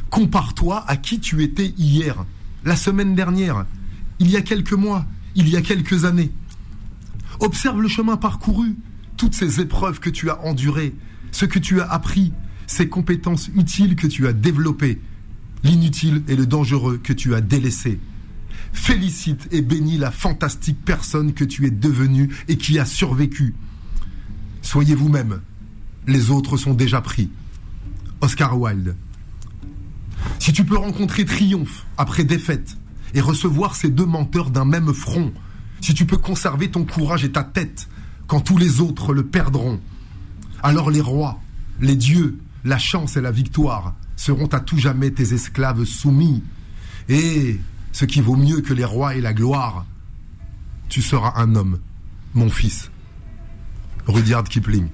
[0.10, 2.26] Compare-toi à qui tu étais hier,
[2.64, 3.66] la semaine dernière,
[4.20, 5.06] il y a quelques mois,
[5.36, 6.32] il y a quelques années.
[7.40, 8.76] Observe le chemin parcouru,
[9.18, 10.96] toutes ces épreuves que tu as endurées,
[11.32, 12.32] ce que tu as appris,
[12.68, 15.02] ces compétences utiles que tu as développées,
[15.64, 18.00] l'inutile et le dangereux que tu as délaissé.
[18.74, 23.56] Félicite et bénis la fantastique personne que tu es devenue et qui a survécu.
[24.62, 25.40] Soyez vous-même.
[26.06, 27.30] Les autres sont déjà pris.
[28.22, 28.96] Oscar Wilde.
[30.40, 32.78] Si tu peux rencontrer triomphe après défaite
[33.14, 35.32] et recevoir ces deux menteurs d'un même front,
[35.82, 37.88] si tu peux conserver ton courage et ta tête
[38.28, 39.80] quand tous les autres le perdront,
[40.64, 41.40] alors les rois,
[41.80, 46.44] les dieux, la chance et la victoire seront à tout jamais tes esclaves soumis.
[47.10, 47.60] Et
[47.94, 49.86] ce qui vaut mieux que les rois et la gloire,
[50.90, 51.80] tu seras un homme,
[52.34, 52.92] mon fils.
[54.06, 54.88] Rudyard Kipling.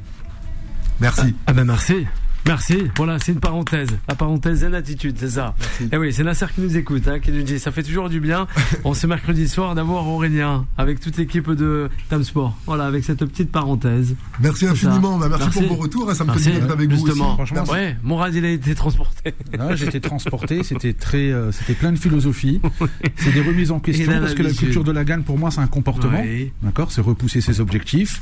[0.99, 1.33] Merci.
[1.33, 2.05] Ah, ah ben merci.
[2.45, 2.77] Merci.
[2.97, 3.89] Voilà, c'est une parenthèse.
[4.07, 5.55] La parenthèse et l'attitude, c'est ça.
[5.81, 8.09] Et eh oui, c'est Nasser qui nous écoute, hein, qui nous dit ça fait toujours
[8.09, 8.47] du bien
[8.83, 12.57] en ce mercredi soir d'avoir Aurélien avec toute l'équipe de Tam Sport.
[12.65, 14.15] Voilà, avec cette petite parenthèse.
[14.41, 15.17] Merci infiniment.
[15.17, 16.09] Bah, merci, pour vos retours.
[16.09, 17.17] Hein, ça me fait bien d'être avec vous aussi.
[17.17, 19.33] Franchement, ouais, mon rad il a été transporté.
[19.57, 20.63] Ah, j'ai été transporté.
[20.63, 22.59] C'était très, euh, c'était plein de philosophie.
[23.15, 25.61] C'est des remises en question parce que la culture de la gagne pour moi c'est
[25.61, 26.21] un comportement.
[26.61, 28.21] D'accord, c'est repousser ses objectifs.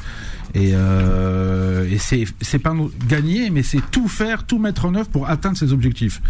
[0.53, 2.75] Et, euh, et c'est c'est pas
[3.07, 6.21] gagner, mais c'est tout faire, tout mettre en œuvre pour atteindre ses objectifs.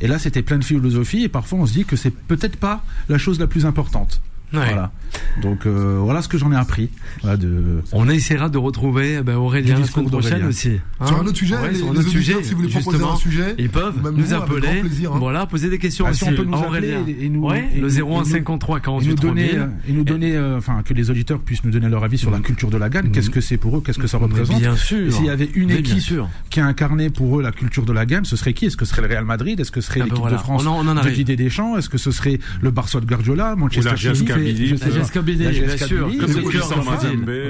[0.00, 2.84] Et là, c'était plein de philosophie, et parfois on se dit que c'est peut-être pas
[3.08, 4.20] la chose la plus importante.
[4.52, 4.92] Voilà.
[5.40, 6.90] Donc euh, voilà ce que j'en ai appris.
[7.24, 7.82] de...
[7.92, 10.80] On essaiera de retrouver eh ben, Aurélien la semaine prochaine aussi.
[11.00, 13.16] Hein sur un autre sujet, les, sur un autre sujet, si vous voulez proposer un
[13.16, 14.80] sujet, ils peuvent nous appeler.
[14.80, 15.18] Plaisir, hein.
[15.18, 16.24] Voilà, poser des questions bah, aussi.
[16.24, 17.04] Si on peut nous Aurélien.
[17.06, 19.50] et nous, ouais, et le 0153 48 nous donner,
[19.88, 22.38] et nous donner, euh, enfin que les auditeurs puissent nous donner leur avis sur la
[22.38, 22.42] mm.
[22.42, 23.10] culture de la gagne.
[23.10, 23.32] Qu'est-ce mm.
[23.32, 23.82] que c'est pour eux?
[23.84, 24.58] Qu'est-ce que ça représente?
[24.58, 25.12] Bien sûr.
[25.12, 28.24] S'il y avait une équipe qui a incarné pour eux la culture de la gagne,
[28.24, 28.66] ce serait qui?
[28.66, 29.58] Est-ce que ce serait le Real Madrid?
[29.58, 31.76] Est-ce que ce serait ah ben l'équipe de France de Didier Deschamps?
[31.76, 34.32] Est-ce que ce serait le Barça de Guardiola, Manchester City?
[34.42, 36.08] Bien sûr.
[36.18, 36.68] Comme le cœur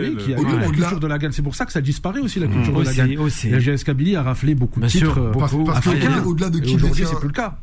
[0.03, 1.33] Oui, qui a la culture de la gagne.
[1.33, 3.19] C'est pour ça que ça disparaît aussi, la culture de la gagne.
[3.51, 5.33] La Kabylie a raflé beaucoup de titres.
[5.39, 7.59] Parce qu'au-delà de qui détient, c'est plus le cas.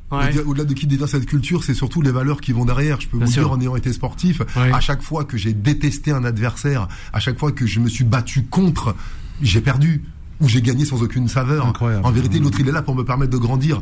[0.46, 3.00] Au-delà de qui détient cette culture, c'est surtout les valeurs qui vont derrière.
[3.02, 6.24] Je peux vous dire, en ayant été sportif, à chaque fois que j'ai détesté un
[6.24, 8.96] adversaire, à chaque fois que je me suis battu contre,
[9.42, 10.04] j'ai perdu
[10.42, 11.66] où j'ai gagné sans aucune saveur.
[11.68, 12.06] Incroyable.
[12.06, 13.82] En vérité, l'autre il est là pour me permettre de grandir.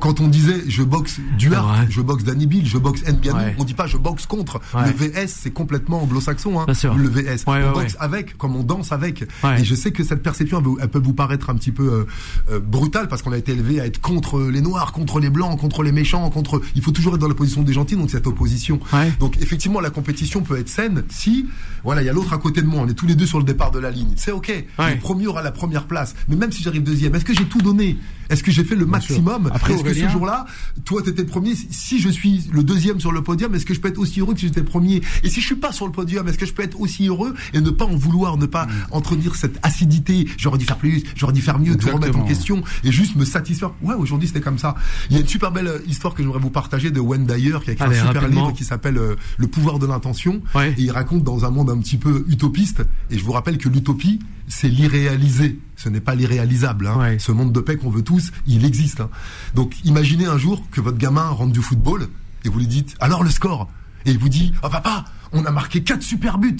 [0.00, 3.56] Quand on disait je boxe Duarte, je boxe Danny Bill, je boxe Ngannou, ouais.
[3.58, 4.60] on dit pas je boxe contre.
[4.74, 6.60] Le VS c'est complètement anglo-saxon.
[6.60, 7.44] Hein, le VS.
[7.46, 9.22] on boxe avec, comme on danse avec.
[9.58, 12.06] Et je sais que cette perception elle, peut vous paraître un petit peu euh,
[12.50, 15.58] euh, brutale parce qu'on a été élevé à être contre les noirs, contre les blancs,
[15.58, 16.60] contre les méchants, contre.
[16.74, 18.80] Il faut toujours être dans la position des gentils, donc cette opposition.
[19.18, 21.46] Donc effectivement la compétition peut être saine si
[21.84, 23.38] voilà il y a l'autre à côté de moi, on est tous les deux sur
[23.38, 24.12] le départ de la ligne.
[24.16, 24.52] C'est ok.
[24.78, 26.14] Le premier aura la première place.
[26.28, 27.98] Mais même si j'arrive deuxième, est-ce que j'ai tout donné?
[28.30, 29.50] Est-ce que j'ai fait le maximum?
[29.52, 30.46] Après, Est-ce que ce jour-là,
[30.84, 31.54] toi, tu étais premier?
[31.54, 34.34] Si je suis le deuxième sur le podium, est-ce que je peux être aussi heureux
[34.34, 35.02] que si j'étais premier?
[35.24, 37.34] Et si je suis pas sur le podium, est-ce que je peux être aussi heureux
[37.54, 38.70] et ne pas en vouloir, ne pas mm.
[38.92, 40.28] entretenir cette acidité?
[40.36, 43.24] J'aurais dû faire plus, j'aurais dû faire mieux, tout remettre en question et juste me
[43.24, 43.72] satisfaire.
[43.82, 44.76] Ouais, aujourd'hui c'était comme ça.
[45.10, 47.58] Il y a une super belle euh, histoire que j'aimerais vous partager de Wayne Dyer
[47.64, 50.40] qui a écrit un super livre qui s'appelle euh, Le pouvoir de l'intention.
[50.56, 52.82] Et il raconte dans un monde un petit peu utopiste.
[53.10, 55.58] Et je vous rappelle que l'utopie, c'est l'irréalisé.
[55.76, 56.88] Ce n'est pas l'irréalisable.
[56.88, 57.16] Hein.
[57.18, 59.00] Ce monde de paix qu'on veut tous, il existe.
[59.00, 59.08] Hein.
[59.54, 62.08] Donc imaginez un jour que votre gamin rentre du football
[62.44, 63.68] et vous lui dites alors le score?
[64.04, 66.58] Et il vous dit oh papa, on a marqué quatre super buts.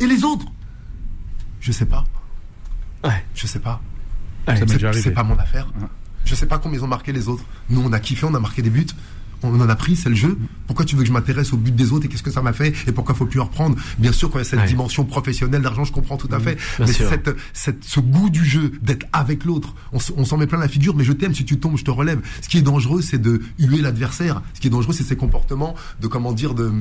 [0.00, 0.46] Et les autres?
[1.60, 2.04] Je sais pas.
[3.02, 3.24] Ouais.
[3.34, 3.80] Je sais pas.
[4.92, 5.66] c'est pas mon affaire.
[6.24, 7.44] Je sais pas combien ils ont marqué les autres.
[7.70, 8.86] Nous on a kiffé, on a marqué des buts
[9.42, 10.38] on en a pris, c'est le jeu.
[10.66, 12.52] Pourquoi tu veux que je m'intéresse au but des autres et qu'est-ce que ça m'a
[12.52, 13.76] fait et pourquoi faut plus en reprendre?
[13.98, 16.42] Bien sûr, quand il y a cette dimension professionnelle d'argent, je comprends tout à mmh,
[16.42, 16.58] fait.
[16.80, 16.86] mais
[17.52, 21.04] cette, ce goût du jeu, d'être avec l'autre, on, s'en met plein la figure, mais
[21.04, 22.20] je t'aime, si tu tombes, je te relève.
[22.40, 24.42] Ce qui est dangereux, c'est de huer l'adversaire.
[24.54, 26.72] Ce qui est dangereux, c'est ces comportements de, comment dire, de,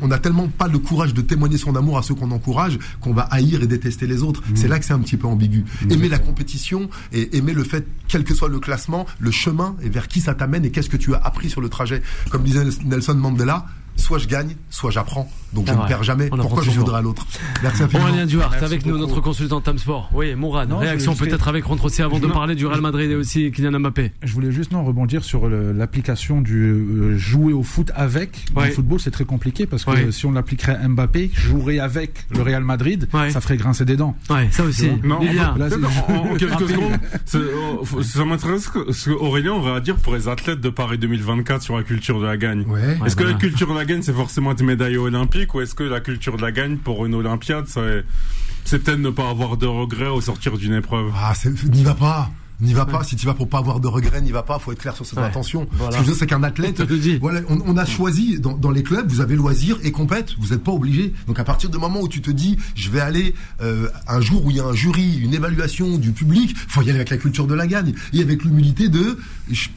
[0.00, 3.12] on n'a tellement pas le courage de témoigner son amour à ceux qu'on encourage qu'on
[3.12, 4.42] va haïr et détester les autres.
[4.42, 4.56] Mmh.
[4.56, 5.64] C'est là que c'est un petit peu ambigu.
[5.90, 9.88] Aimer la compétition et aimer le fait, quel que soit le classement, le chemin et
[9.88, 11.91] vers qui ça t'amène et qu'est-ce que tu as appris sur le trajet
[12.30, 13.64] comme disait Nelson Mandela,
[13.96, 15.28] soit je gagne, soit j'apprends.
[15.52, 16.28] Donc je ne perds jamais.
[16.28, 17.26] Pourquoi je voudrais à l'autre
[17.62, 18.08] Merci infiniment.
[18.08, 20.10] Aurélien Duhart avec nous, notre consultant Tam Sport.
[20.12, 23.78] Oui, Mourad, réaction peut-être avec Rontrossi avant de parler du Real Madrid et aussi Kylian
[23.80, 24.12] Mbappé.
[24.22, 28.46] Je voulais juste non rebondir sur l'application du euh, jouer au foot avec.
[28.56, 32.42] le football, c'est très compliqué parce que si on l'appliquerait à Mbappé, jouer avec le
[32.42, 34.16] Real Madrid, ça ferait grincer des dents.
[34.30, 34.90] Ouais, ça aussi.
[35.02, 36.92] Non, en, quelques secondes,
[37.34, 41.76] oh, ça m'intéresse ce qu'Aurélien aurait à dire pour les athlètes de Paris 2024 sur
[41.76, 42.64] la culture de la gagne.
[43.04, 45.84] Est-ce que la culture de la gagne, c'est forcément être médaillé olympique ou est-ce que
[45.84, 50.08] la culture de la gagne pour une Olympiade, c'est peut-être ne pas avoir de regrets
[50.08, 51.12] au sortir d'une épreuve.
[51.16, 51.34] Ah,
[51.68, 53.02] n'y va pas n'y va pas.
[53.04, 54.58] Si tu vas pour pas avoir de regrets, n'y va pas.
[54.58, 55.66] Faut être clair sur ses intentions.
[55.72, 56.82] Ce que je veux dire, c'est qu'un athlète,
[57.20, 60.34] voilà, on, a choisi dans, les clubs, vous avez loisir et compète.
[60.38, 61.12] Vous n'êtes pas obligé.
[61.26, 64.44] Donc à partir du moment où tu te dis, je vais aller euh, un jour
[64.44, 67.16] où il y a un jury, une évaluation du public, faut y aller avec la
[67.16, 69.18] culture de la gagne et avec l'humilité de,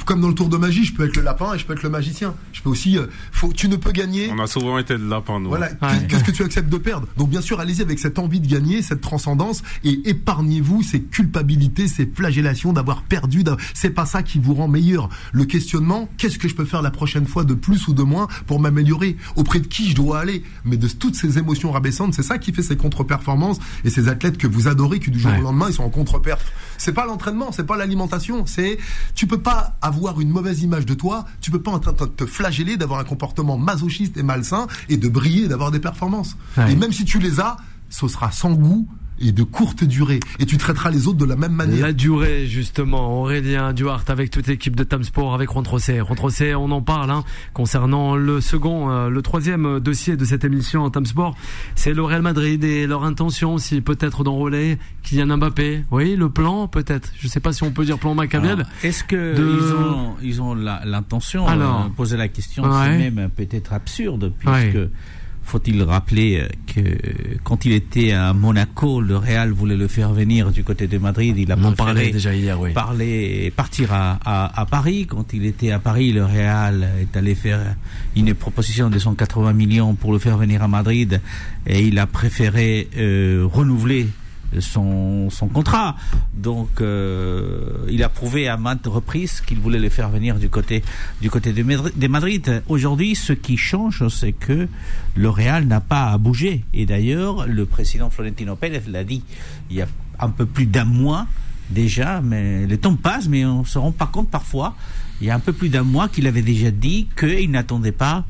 [0.05, 1.83] comme dans le tour de magie, je peux être le lapin et je peux être
[1.83, 2.35] le magicien.
[2.53, 4.29] Je peux aussi, euh, faut, tu ne peux gagner.
[4.31, 5.49] On a souvent été le lapin, nous.
[5.49, 5.69] Voilà.
[6.07, 7.07] Qu'est-ce que tu acceptes de perdre?
[7.17, 11.87] Donc bien sûr, allez-y avec cette envie de gagner, cette transcendance et épargnez-vous ces culpabilités,
[11.87, 13.43] ces flagellations d'avoir perdu.
[13.73, 15.09] C'est pas ça qui vous rend meilleur.
[15.31, 18.27] Le questionnement, qu'est-ce que je peux faire la prochaine fois de plus ou de moins
[18.47, 19.17] pour m'améliorer?
[19.35, 20.43] Auprès de qui je dois aller?
[20.63, 24.37] Mais de toutes ces émotions rabaissantes, c'est ça qui fait ces contre-performances et ces athlètes
[24.37, 26.51] que vous adorez qui du jour au lendemain ils sont en contre-perf.
[26.77, 28.77] C'est pas l'entraînement, c'est pas l'alimentation, c'est
[29.13, 32.05] tu peux pas avoir une mauvaise image de toi, tu peux pas en train de
[32.05, 36.37] te flageller d'avoir un comportement masochiste et malsain et de briller d'avoir des performances.
[36.69, 37.57] Et même si tu les as,
[37.89, 38.87] ce sera sans goût,
[39.19, 40.19] et de courte durée.
[40.39, 41.87] Et tu traiteras les autres de la même manière.
[41.87, 43.21] La durée, justement.
[43.21, 46.01] Aurélien Duarte avec toute l'équipe de Tamsport, avec Rontrosé.
[46.01, 47.23] Rontrosé, on en parle, hein,
[47.53, 51.35] concernant le second, euh, le troisième dossier de cette émission en Tamsport.
[51.75, 55.85] C'est le Real Madrid et leur intention aussi, peut-être d'enrôler Kylian Mbappé.
[55.91, 57.11] Oui, le plan, peut-être.
[57.19, 58.65] Je sais pas si on peut dire plan macabriel.
[58.83, 63.73] Est-ce que ils ont, ils ont l'intention de euh, poser la question, c'est même peut-être
[63.73, 64.89] absurde, puisque
[65.45, 70.51] faut-il rappeler euh, que quand il était à Monaco, le Real voulait le faire venir
[70.51, 71.37] du côté de Madrid.
[71.37, 72.73] Il a parlé déjà hier, oui.
[72.73, 74.19] Parler, partir à,
[74.59, 75.05] à, Paris.
[75.07, 77.75] Quand il était à Paris, le Real est allé faire
[78.15, 81.21] une proposition de 180 millions pour le faire venir à Madrid
[81.67, 84.07] et il a préféré euh, renouveler
[84.59, 85.95] son, son contrat.
[86.33, 90.83] Donc, euh, il a prouvé à maintes reprises qu'il voulait les faire venir du côté,
[91.21, 92.63] du côté de Madrid.
[92.67, 94.67] Aujourd'hui, ce qui change, c'est que
[95.15, 96.63] le Real n'a pas à bouger.
[96.73, 99.23] Et d'ailleurs, le président Florentino Pérez l'a dit
[99.69, 99.87] il y a
[100.19, 101.27] un peu plus d'un mois
[101.69, 104.75] déjà, mais le temps passe, mais on se rend pas compte parfois.
[105.21, 108.25] Il y a un peu plus d'un mois qu'il avait déjà dit qu'il n'attendait pas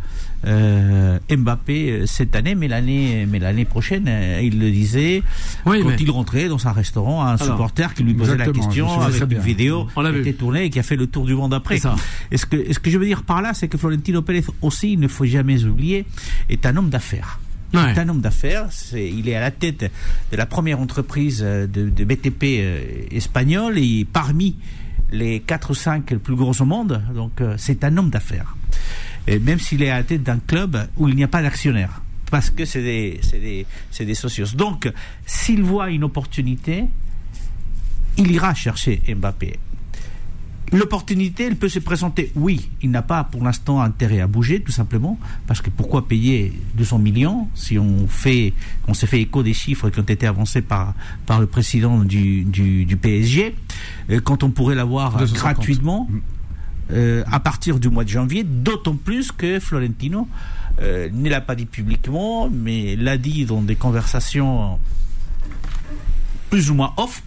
[0.46, 5.24] euh, Mbappé euh, cette année, mais l'année, mais l'année prochaine, euh, il le disait
[5.64, 9.40] quand il rentrait dans un restaurant, un supporter qui lui posait la question avec une
[9.40, 11.78] vidéo qui a été tournée et qui a fait le tour du monde après.
[12.32, 14.94] est ce que, ce que je veux dire par là, c'est que Florentino Pérez aussi,
[14.94, 16.06] il ne faut jamais oublier,
[16.50, 17.40] est un homme d'affaires.
[17.74, 18.70] C'est un homme d'affaires.
[18.94, 19.92] il est à la tête
[20.32, 24.56] de la première entreprise de, de BTP espagnole et parmi
[25.12, 27.02] les 4 ou 5 les plus gros au monde.
[27.14, 28.56] Donc, c'est un homme d'affaires.
[29.28, 32.02] Et même s'il est à la tête d'un club où il n'y a pas d'actionnaire
[32.32, 34.48] parce que c'est des, des, des socios.
[34.56, 34.92] Donc,
[35.26, 36.86] s'il voit une opportunité,
[38.18, 39.60] il ira chercher Mbappé.
[40.72, 42.32] L'opportunité, elle peut se présenter.
[42.36, 46.52] Oui, il n'a pas pour l'instant intérêt à bouger, tout simplement, parce que pourquoi payer
[46.74, 48.52] 200 millions si on fait,
[48.88, 50.96] on s'est fait écho des chiffres qui ont été avancés par
[51.28, 53.56] par le président du, du, PSG,
[54.10, 56.20] euh, quand on pourrait l'avoir gratuitement mm.
[56.92, 60.28] Euh, à partir du mois de janvier, d'autant plus que Florentino
[60.82, 64.80] euh, ne l'a pas dit publiquement, mais l'a dit dans des conversations
[66.50, 67.24] plus ou moins off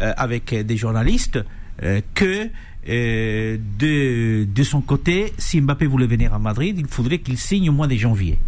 [0.00, 1.38] euh, avec des journalistes
[2.14, 2.50] que
[2.86, 7.72] de, de son côté, si Mbappé voulait venir à Madrid, il faudrait qu'il signe au
[7.72, 8.38] mois de janvier.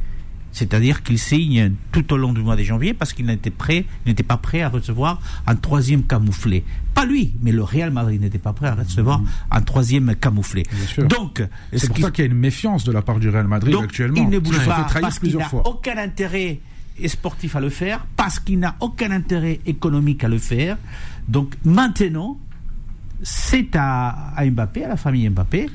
[0.52, 4.22] C'est-à-dire qu'il signe tout au long du mois de janvier parce qu'il n'était prêt, n'était
[4.22, 6.64] pas prêt à recevoir un troisième camouflé.
[6.94, 9.28] Pas lui, mais le Real Madrid n'était pas prêt à recevoir mmh.
[9.50, 10.64] un troisième camouflé.
[11.08, 11.42] Donc,
[11.74, 14.22] c'est pour ça qu'il y a une méfiance de la part du Real Madrid actuellement.
[14.22, 16.60] Il ne bouge pas parce qu'il n'a aucun intérêt
[17.06, 20.76] sportif à le faire, parce qu'il n'a aucun intérêt économique à le faire.
[21.28, 22.38] Donc maintenant,
[23.22, 25.70] c'est à, à Mbappé, à la famille Mbappé,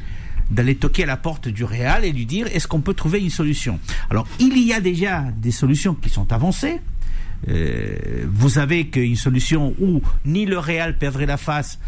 [0.51, 3.29] d'aller toquer à la porte du Real et lui dire est-ce qu'on peut trouver une
[3.29, 3.79] solution?
[4.10, 6.79] Alors, il y a déjà des solutions qui sont avancées.
[7.49, 11.79] Euh, vous avez qu'une solution où ni le Real perdrait la face,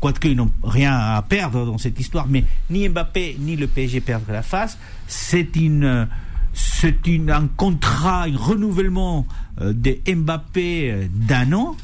[0.00, 4.00] quoique ils n'ont rien à perdre dans cette histoire, mais ni Mbappé ni le PSG
[4.00, 4.78] perdraient la face.
[5.08, 6.06] C'est une,
[6.52, 9.26] c'est un contrat, un renouvellement
[9.60, 11.76] euh, de Mbappé euh, d'un an,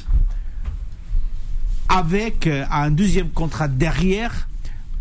[1.89, 4.47] avec un deuxième contrat derrière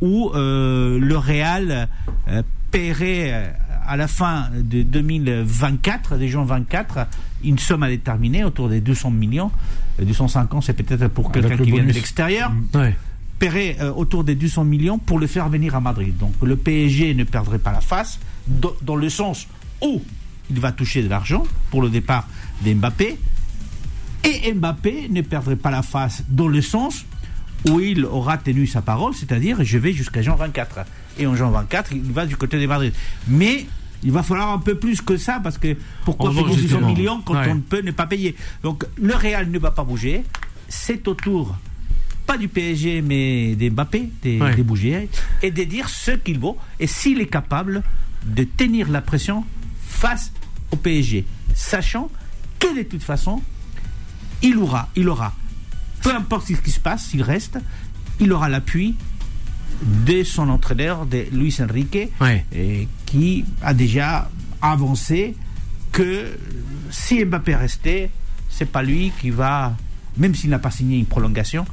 [0.04, 1.88] où euh, le Real
[2.28, 3.48] euh, paierait euh,
[3.86, 7.06] à la fin de 2024, des gens 24,
[7.42, 9.50] une somme à déterminer autour des 200 millions.
[10.00, 12.50] 250, c'est peut-être pour quelqu'un qui vient de l'extérieur.
[12.50, 12.92] Mm.
[13.38, 16.16] paierait autour des 200 millions pour le faire venir à Madrid.
[16.18, 19.46] Donc le PSG ne perdrait pas la face, dans le sens
[19.82, 20.02] où
[20.50, 22.26] il va toucher de l'argent pour le départ
[22.62, 23.18] d'Mbappé,
[24.24, 27.04] et Mbappé ne perdrait pas la face dans le sens
[27.68, 30.81] où il aura tenu sa parole, c'est-à-dire je vais jusqu'à Jean 24.
[31.18, 32.92] Et en Jean 24, il va du côté des Madrid.
[33.29, 33.66] Mais
[34.03, 37.40] il va falloir un peu plus que ça parce que pourquoi payer 600 millions quand
[37.48, 38.37] on peut ne pas payer?
[38.62, 40.24] Donc le Real ne va pas bouger.
[40.68, 41.57] C'est au tour,
[42.27, 45.09] pas du PSG, mais des Mbappé, des, bouger
[45.42, 47.83] et de dire ce qu'il vaut et s'il est capable
[48.27, 49.44] de tenir la pression
[49.87, 50.33] face
[50.70, 51.24] au PSG,
[51.55, 52.11] sachant
[52.59, 53.42] que de toute façon,
[54.42, 55.35] il aura, il aura
[56.04, 57.58] peu importe ce qui se passe, s'il reste,
[58.20, 58.94] il aura l'appui
[59.82, 62.10] de son entraîneur, de Luis Enrique,
[63.06, 64.30] qui a déjà
[64.62, 65.34] avancé
[65.90, 66.38] que
[66.90, 68.10] si Mbappé restait,
[68.50, 69.74] c'est pas lui qui va,
[70.16, 71.64] même s'il n'a pas signé une prolongation,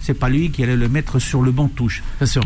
[0.00, 2.02] c'est pas lui qui allait le mettre sur le banc touche.
[2.18, 2.42] Bien sûr.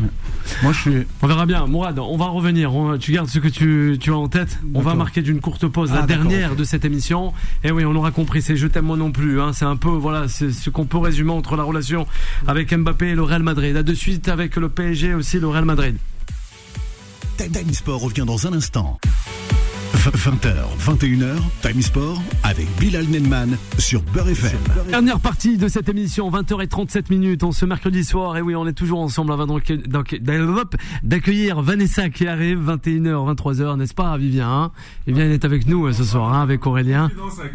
[0.62, 1.06] Moi, je suis.
[1.22, 1.66] On verra bien.
[1.66, 2.72] Mourad, on va revenir.
[3.00, 4.58] tu gardes ce que tu, tu as en tête.
[4.74, 7.32] On va marquer d'une courte pause, la ah, dernière de cette émission.
[7.64, 8.42] Et oui, on aura compris.
[8.42, 9.40] C'est je t'aime moi non plus.
[9.40, 9.52] Hein.
[9.52, 12.06] C'est un peu, voilà, c'est ce qu'on peut résumer entre la relation
[12.46, 13.74] avec Mbappé et le Real Madrid.
[13.74, 15.96] Là, de suite avec le PSG aussi, le Real Madrid.
[17.36, 18.98] Time Sport revient dans un instant.
[20.14, 24.56] 20h, 21h, Time Sport avec Bilal Nenman sur Beurre FM.
[24.88, 28.36] Dernière partie de cette émission, 20h37 minutes, on ce mercredi soir.
[28.36, 29.46] Et oui, on est toujours ensemble avant
[31.02, 34.70] d'accueillir Vanessa qui arrive, 21h, 23h, n'est-ce pas, Vivien hein?
[35.08, 37.10] Vivien est avec nous euh, ce soir, hein, avec Aurélien.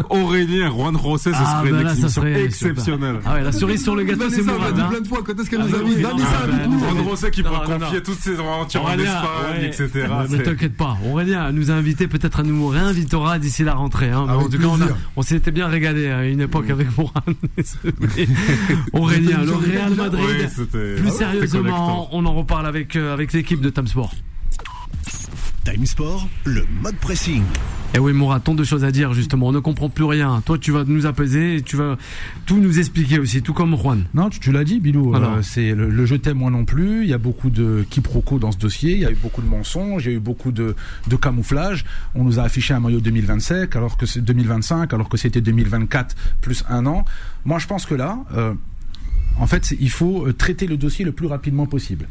[0.10, 3.20] Aurélien, Juan Rosset, ce ah, serait bah ça serait exceptionnel.
[3.26, 4.78] Ah ouais, la cerise sur le gâteau, c'est Mourad.
[4.78, 4.88] Hein.
[4.90, 6.48] plein de fois, quand est-ce qu'elle nous invite Vanessa.
[6.66, 10.08] Juan Rosset qui pourrait confier toutes ses aventures en Espagne, etc.
[10.30, 14.10] Ne t'inquiète pas, Aurélien nous a invité peut-être nous réinvitera d'ici la rentrée.
[14.10, 14.28] Hein.
[14.28, 14.68] en tout cas,
[15.16, 17.24] on, s'était bien régalé à une époque avec Mourad.
[18.94, 20.50] Aurélien, le Real Madrid.
[20.72, 24.14] plus ah sérieusement, on en reparle avec, euh, avec l'équipe de Tamsport.
[25.64, 27.44] Time Sport, le mode pressing.
[27.94, 29.50] Eh oui, Moura, tant de choses à dire justement.
[29.50, 30.42] On ne comprend plus rien.
[30.44, 31.98] Toi, tu vas nous apaiser et tu vas
[32.48, 34.06] tout nous expliquer aussi, tout comme Juan.
[34.16, 35.14] Non, tu, l'as dit, Bilou.
[35.14, 37.04] Euh, c'est le, le, je t'aime moi non plus.
[37.04, 38.94] Il y a beaucoup de quiproquos dans ce dossier.
[38.94, 40.06] Il y a eu beaucoup de mensonges.
[40.06, 40.76] Il y a eu beaucoup de,
[41.08, 41.86] de camouflage.
[42.16, 46.16] On nous a affiché un maillot 2025 alors que c'est 2025, alors que c'était 2024
[46.42, 47.06] plus un an.
[47.46, 48.54] Moi, je pense que là, euh,
[49.38, 52.08] en fait, il faut euh, traiter le dossier le plus rapidement possible.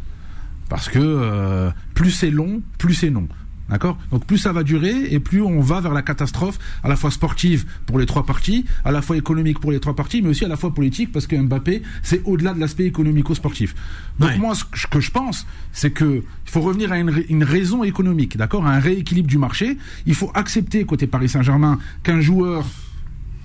[0.69, 3.27] Parce que plus c'est long, plus c'est non.
[3.71, 6.97] D'accord Donc plus ça va durer et plus on va vers la catastrophe, à la
[6.97, 10.29] fois sportive pour les trois parties, à la fois économique pour les trois parties, mais
[10.31, 13.75] aussi à la fois politique parce que Mbappé, c'est au-delà de l'aspect économico-sportif.
[14.19, 18.37] Donc moi, ce que je pense, c'est que Il faut revenir à une, raison économique,
[18.37, 18.67] d'accord?
[18.67, 19.79] À un rééquilibre du marché.
[20.07, 22.67] Il faut accepter, côté Paris Saint-Germain, qu'un joueur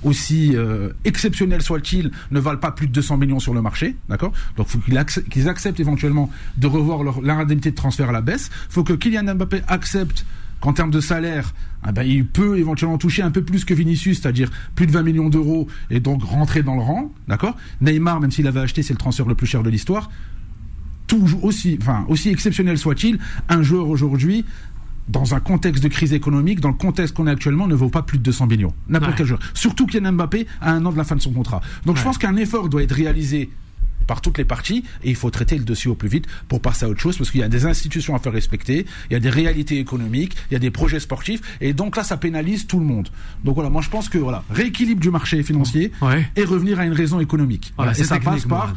[0.04, 4.32] aussi euh, exceptionnel soit-il, ne valent pas plus de 200 millions sur le marché, d'accord?
[4.58, 8.50] Donc, il faut qu'ils acceptent éventuellement de revoir leur, indemnité de transfert à la baisse.
[8.70, 10.26] Il faut que Kylian Mbappé accepte
[10.62, 14.22] qu'en termes de salaire, ah ben, il peut éventuellement toucher un peu plus que Vinicius,
[14.22, 17.56] c'est-à-dire plus de 20 millions d'euros et donc rentrer dans le rang, d'accord?
[17.82, 20.10] Neymar, même s'il avait acheté, c'est le transfert le plus cher de l'histoire.
[21.08, 23.20] Tout aussi, enfin, aussi exceptionnel soit-il,
[23.50, 24.46] un joueur aujourd'hui
[25.08, 28.02] dans un contexte de crise économique, dans le contexte qu'on est actuellement, ne vaut pas
[28.02, 28.74] plus de 200 millions.
[28.88, 29.40] N'importe quel joueur.
[29.54, 31.62] Surtout Kylian Mbappé à un an de la fin de son contrat.
[31.86, 33.50] Donc je pense qu'un effort doit être réalisé
[34.08, 36.86] par toutes les parties et il faut traiter le dossier au plus vite pour passer
[36.86, 39.20] à autre chose parce qu'il y a des institutions à faire respecter, il y a
[39.20, 42.80] des réalités économiques, il y a des projets sportifs et donc là ça pénalise tout
[42.80, 43.10] le monde.
[43.44, 45.92] Donc voilà, moi je pense que voilà, rééquilibre du marché financier
[46.36, 47.74] et revenir à une raison économique.
[47.78, 48.74] Voilà, et ça passe par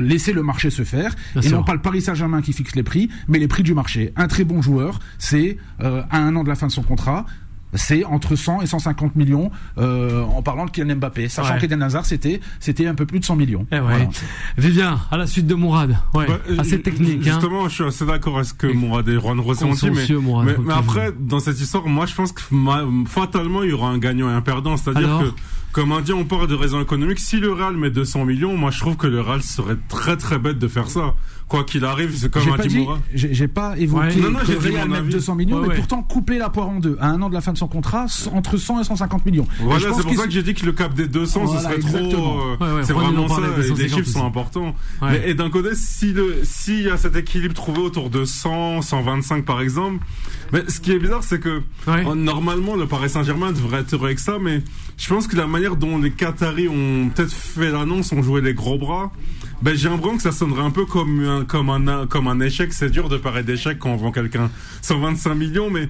[0.00, 3.08] laisser le marché se faire et non pas le Paris Saint-Germain qui fixe les prix,
[3.28, 4.12] mais les prix du marché.
[4.16, 7.26] Un très bon joueur, c'est euh, à un an de la fin de son contrat,
[7.74, 11.60] c'est entre 100 et 150 millions euh, en parlant de Kylian Mbappé, sachant ouais.
[11.60, 13.66] qu'Eden Hazard c'était c'était un peu plus de 100 millions.
[13.72, 13.78] Eh
[14.60, 17.20] Vivien, à la suite de Mourad, ouais, bah, assez technique.
[17.20, 17.32] Hein.
[17.32, 20.56] Justement, je suis assez d'accord avec ce que Mourad et Juan Rossi ont dit, mais,
[20.58, 22.42] mais, après dans cette histoire, moi je pense que
[23.06, 25.40] fatalement il y aura un gagnant et un perdant, c'est-à-dire que
[25.72, 27.20] comme un dit, on parle de raisons économiques.
[27.20, 30.38] Si le Real met 200 millions, moi je trouve que le Real serait très très
[30.38, 31.14] bête de faire ça
[31.50, 32.98] quoi qu'il arrive, c'est comme un Timura.
[33.12, 34.16] J'ai pas évoqué ouais.
[34.16, 37.08] non, non, que Real mette 200 millions, mais pourtant couper la poire en deux à
[37.08, 39.46] un an de la fin de son contrat entre 100 et 150 millions.
[39.60, 42.40] Voilà, c'est pour ça que j'ai dit que le cap des 200, ce serait trop.
[42.62, 43.42] Euh, c'est vraiment ça.
[43.76, 44.74] Les chiffres sont importants.
[45.26, 49.44] et d'un côté, si le s'il y a cet équilibre trouvé autour de 100, 125
[49.44, 50.04] par exemple,
[50.52, 51.62] mais ce qui est bizarre, c'est que
[52.14, 54.62] normalement le Paris Saint-Germain devrait être avec ça, mais
[54.96, 58.54] je pense que la manière dont les Qataris ont peut-être fait l'annonce, ont joué les
[58.54, 59.12] gros bras
[59.62, 62.72] ben, j'ai l'impression que ça sonnerait un peu comme un, comme un, comme un échec.
[62.72, 65.88] C'est dur de parler d'échec quand on vend quelqu'un 125 millions, mais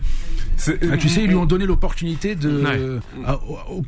[0.90, 3.00] ah, tu sais, ils lui ont donné l'opportunité de,
[3.68, 3.82] au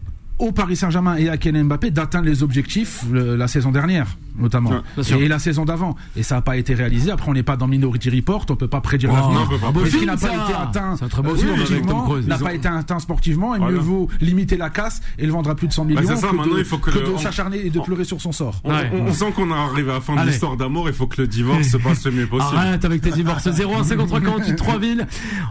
[0.50, 4.72] Paris Saint-Germain et à Kylian Mbappé d'atteindre les objectifs la saison dernière, notamment.
[4.98, 5.94] et la saison d'avant.
[6.16, 7.12] Et ça n'a pas été réalisé.
[7.12, 9.48] Après, on n'est pas dans Minority Report, on peut pas prédire oh, l'avenir.
[9.74, 13.78] Mais ce qui n'a pas été atteint sportivement, n'a pas été atteint sportivement, il mieux
[13.78, 16.54] vaut limiter la casse et le vendre à plus de 100 millions bah, ça, que,
[16.54, 18.60] de, il faut que, de s'acharner et de pleurer sur son sort.
[18.64, 21.68] On, sent qu'on arrive à la fin de l'histoire d'amour, il faut que le divorce
[21.68, 22.56] se passe le mieux possible.
[22.56, 23.46] Arrête avec tes divorces.
[23.46, 25.06] 01 53 48 3000.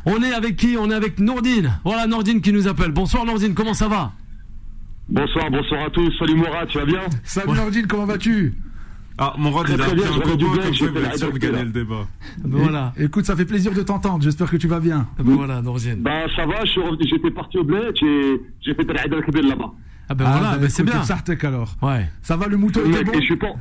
[0.05, 0.75] On est avec qui?
[0.79, 1.79] On est avec Nordine.
[1.83, 2.91] Voilà Nordine qui nous appelle.
[2.91, 4.11] Bonsoir Nordine, comment ça va?
[5.11, 6.09] Bonsoir, bonsoir à tous.
[6.17, 8.53] Salut Mourad, tu vas bien Salut Nordine, comment vas-tu
[9.17, 11.63] ah, Mourad, il a fait un copain comme ça, il va être sûr de gagner
[11.65, 12.07] le débat.
[12.23, 12.93] Ah, voilà.
[12.97, 14.23] écoute, ça fait plaisir de t'entendre.
[14.23, 15.07] J'espère que tu vas bien.
[15.19, 15.97] Ah, ben voilà, Nordine.
[15.97, 19.71] Bah, ça va, j'étais parti au bled, j'ai fait Al Kabir là-bas.
[20.07, 21.03] Ah, ben voilà, ben c'est bien.
[21.03, 21.75] Sartek alors.
[21.81, 22.09] Ouais.
[22.21, 23.53] Ça va, le mouton est bon Et je suis pas.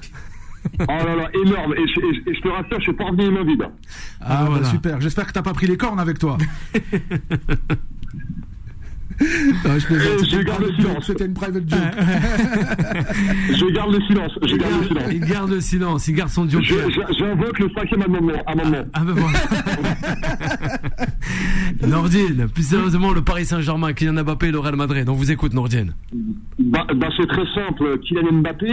[0.80, 1.74] oh là là, énorme.
[1.74, 3.66] Et je, te rassure, je suis pas revenu main vide.
[4.20, 5.01] Ah, bah, super.
[5.01, 6.38] J'espère que t'as pas pris les cornes avec toi.
[9.20, 9.86] Non, je,
[10.24, 11.04] je garde le silence.
[11.06, 11.80] C'était une private joke.
[13.50, 14.32] je garde le silence.
[14.42, 15.12] Je garde le silence.
[15.12, 16.08] Il garde le silence.
[16.08, 16.62] Il garde son joke.
[17.18, 18.42] J'invoque le cinquième amendement.
[18.46, 18.84] amendement.
[18.94, 19.38] Ah, ben voilà.
[21.86, 25.04] Nordine, plus sérieusement, le Paris Saint-Germain, Kylian Mbappé et le Real Madrid.
[25.04, 25.92] Donc vous écoute, Nordine.
[26.58, 27.98] Bah, bah c'est très simple.
[28.00, 28.72] Kylian Mbappé,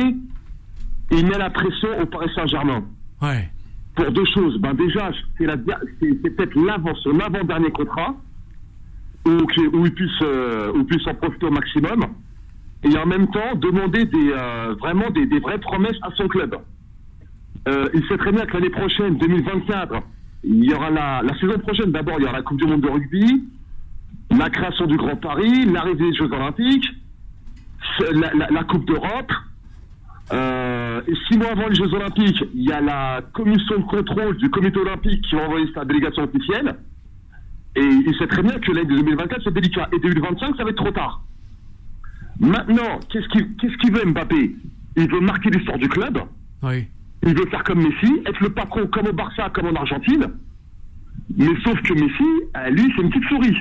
[1.12, 2.86] il met la pression au Paris Saint-Germain.
[3.22, 3.50] Ouais.
[3.96, 4.58] Pour deux choses.
[4.60, 5.46] Ben déjà, c'est
[6.36, 8.16] peut-être l'avant, son avant-dernier contrat
[9.26, 12.06] où, ils puissent, euh, en profiter au maximum,
[12.84, 16.56] et en même temps demander euh, vraiment des, vraies promesses à son club.
[17.68, 19.96] Euh, il sait très bien que l'année prochaine, 2024,
[20.44, 22.90] il y aura la, saison prochaine, d'abord, il y aura la Coupe du Monde de
[22.90, 23.44] rugby,
[24.38, 26.88] la création du Grand Paris, l'arrivée des Jeux Olympiques,
[28.12, 29.32] la, Coupe d'Europe.
[30.32, 34.50] et six mois avant les Jeux Olympiques, il y a la commission de contrôle du
[34.50, 36.78] Comité Olympique qui va envoyer sa délégation officielle.
[37.78, 39.88] Et il sait très bien que l'année 2024, c'est délicat.
[39.94, 41.22] Et 2025, ça va être trop tard.
[42.40, 44.56] Maintenant, qu'est-ce qu'il veut Mbappé?
[44.96, 46.20] Il veut marquer l'histoire du club.
[46.64, 46.88] Oui.
[47.24, 50.26] Il veut faire comme Messi, être le patron comme au Barça, comme en Argentine.
[51.36, 53.58] Mais sauf que Messi, lui, c'est une petite souris.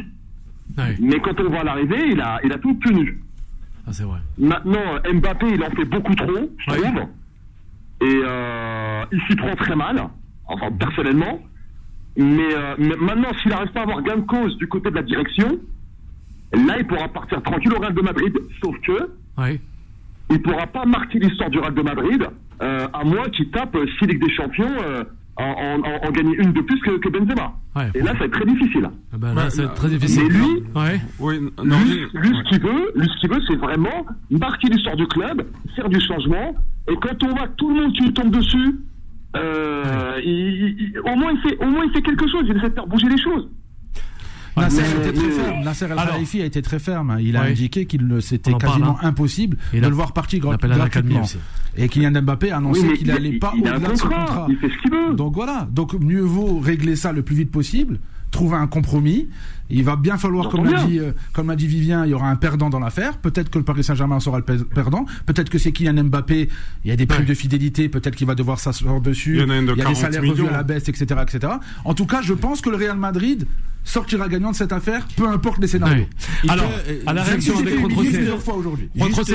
[1.01, 3.21] Mais quand on voit l'arrivée, il a, il a tout tenu.
[3.87, 4.19] Ah, c'est vrai.
[4.39, 7.01] Maintenant, Mbappé, il en fait beaucoup trop, je trouve.
[8.01, 10.09] Et euh, il s'y prend très mal,
[10.47, 11.41] enfin personnellement.
[12.19, 15.03] Euh, mais, maintenant, s'il n'arrive pas à avoir gain de cause du côté de la
[15.03, 15.59] direction,
[16.53, 18.33] là, il pourra partir tranquille au Real de Madrid.
[18.63, 19.61] Sauf que, oui.
[20.31, 22.27] il pourra pas marquer l'histoire du Real de Madrid,
[22.63, 25.05] euh, à moins qu'il tape 6 Ligues des Champions euh,
[25.37, 27.53] en, en, gagner une de plus que, Benzema.
[27.95, 28.89] Et là, ça va être très difficile.
[29.13, 30.23] Ah bah là, ça va être très difficile.
[30.31, 30.63] Mais lui,
[31.21, 31.51] oui,
[32.15, 35.91] lui, ce qu'il veut, lui, ce qu'il veut, c'est vraiment marquer l'histoire du club, faire
[35.91, 36.55] du changement.
[36.91, 38.77] Et quand on voit tout le monde qui lui tombe dessus,
[39.37, 40.21] euh,
[41.05, 42.45] au moins il fait, au moins il fait quelque chose.
[42.49, 43.49] Il essaie de faire bouger les choses.
[44.57, 45.65] Nasser, était très ferme.
[45.65, 47.19] Nasser El Khalifi a été très ferme.
[47.21, 49.09] Il a indiqué qu'il c'était quasiment hein.
[49.09, 51.23] impossible de le voir partir gratuitement.
[51.79, 54.47] Et Kylian Mbappé a annoncé qu'il n'allait pas au-delà de son contrat.
[54.49, 55.15] Il fait ce qu'il veut.
[55.15, 55.69] Donc voilà.
[55.71, 57.99] Donc mieux vaut régler ça le plus vite possible
[58.31, 59.29] trouver un compromis.
[59.71, 62.37] Il va bien falloir, comme l'a dit, euh, comme dit Vivien, il y aura un
[62.37, 63.19] perdant dans l'affaire.
[63.19, 65.07] Peut-être que le Paris Saint-Germain sera le perdant.
[65.27, 66.49] Peut-être que c'est Kylian Mbappé.
[66.85, 67.89] Il y a des primes de fidélité.
[67.89, 69.41] Peut-être qu'il va devoir s'asseoir dessus.
[69.41, 71.55] Il y, a, des salaires revus à la baisse, etc., etc.
[71.85, 73.47] En tout cas, je pense que le Real Madrid
[73.87, 76.07] sortira gagnant de cette affaire, peu importe les scénarios.
[76.49, 76.71] Alors,
[77.07, 78.91] à la réaction avec plusieurs fois aujourd'hui.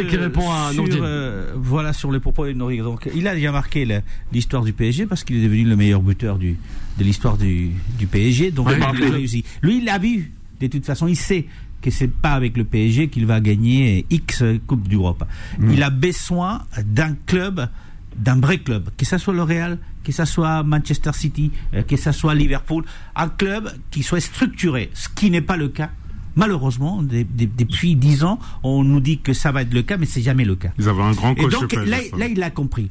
[0.09, 2.83] qui répond à sur, euh, voilà sur les propos de Nordine.
[2.83, 3.87] Donc, il a déjà marqué
[4.31, 6.57] l'histoire du PSG parce qu'il est devenu le meilleur buteur du,
[6.97, 8.51] de l'histoire du, du, PSG.
[8.51, 9.43] Donc, il a réussi.
[9.61, 10.20] Lui, il l'a vu.
[10.67, 11.45] De toute façon, il sait
[11.81, 15.23] que c'est pas avec le PSG qu'il va gagner X Coupe d'Europe.
[15.59, 15.71] Mm.
[15.71, 17.67] Il a besoin d'un club,
[18.15, 21.97] d'un vrai club, que ce soit le Real, que ce soit Manchester City, euh, que
[21.97, 22.85] ce soit Liverpool,
[23.15, 25.89] un club qui soit structuré, ce qui n'est pas le cas.
[26.35, 30.21] Malheureusement, depuis dix ans, on nous dit que ça va être le cas, mais c'est
[30.21, 30.69] jamais le cas.
[30.79, 31.53] Ils avaient un grand coach.
[31.53, 32.89] Et donc là, là, il a compris.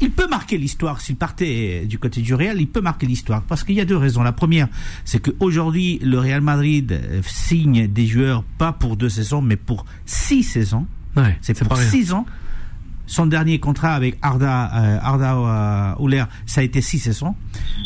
[0.00, 2.60] Il peut marquer l'histoire s'il partait du côté du Real.
[2.60, 4.22] Il peut marquer l'histoire parce qu'il y a deux raisons.
[4.22, 4.68] La première,
[5.04, 9.84] c'est qu'aujourd'hui le Real Madrid euh, signe des joueurs pas pour deux saisons, mais pour
[10.06, 10.86] six saisons.
[11.16, 12.26] Ouais, c'est pour six ans.
[13.06, 17.34] Son dernier contrat avec Arda, euh, Arda euh, ça a été six saisons.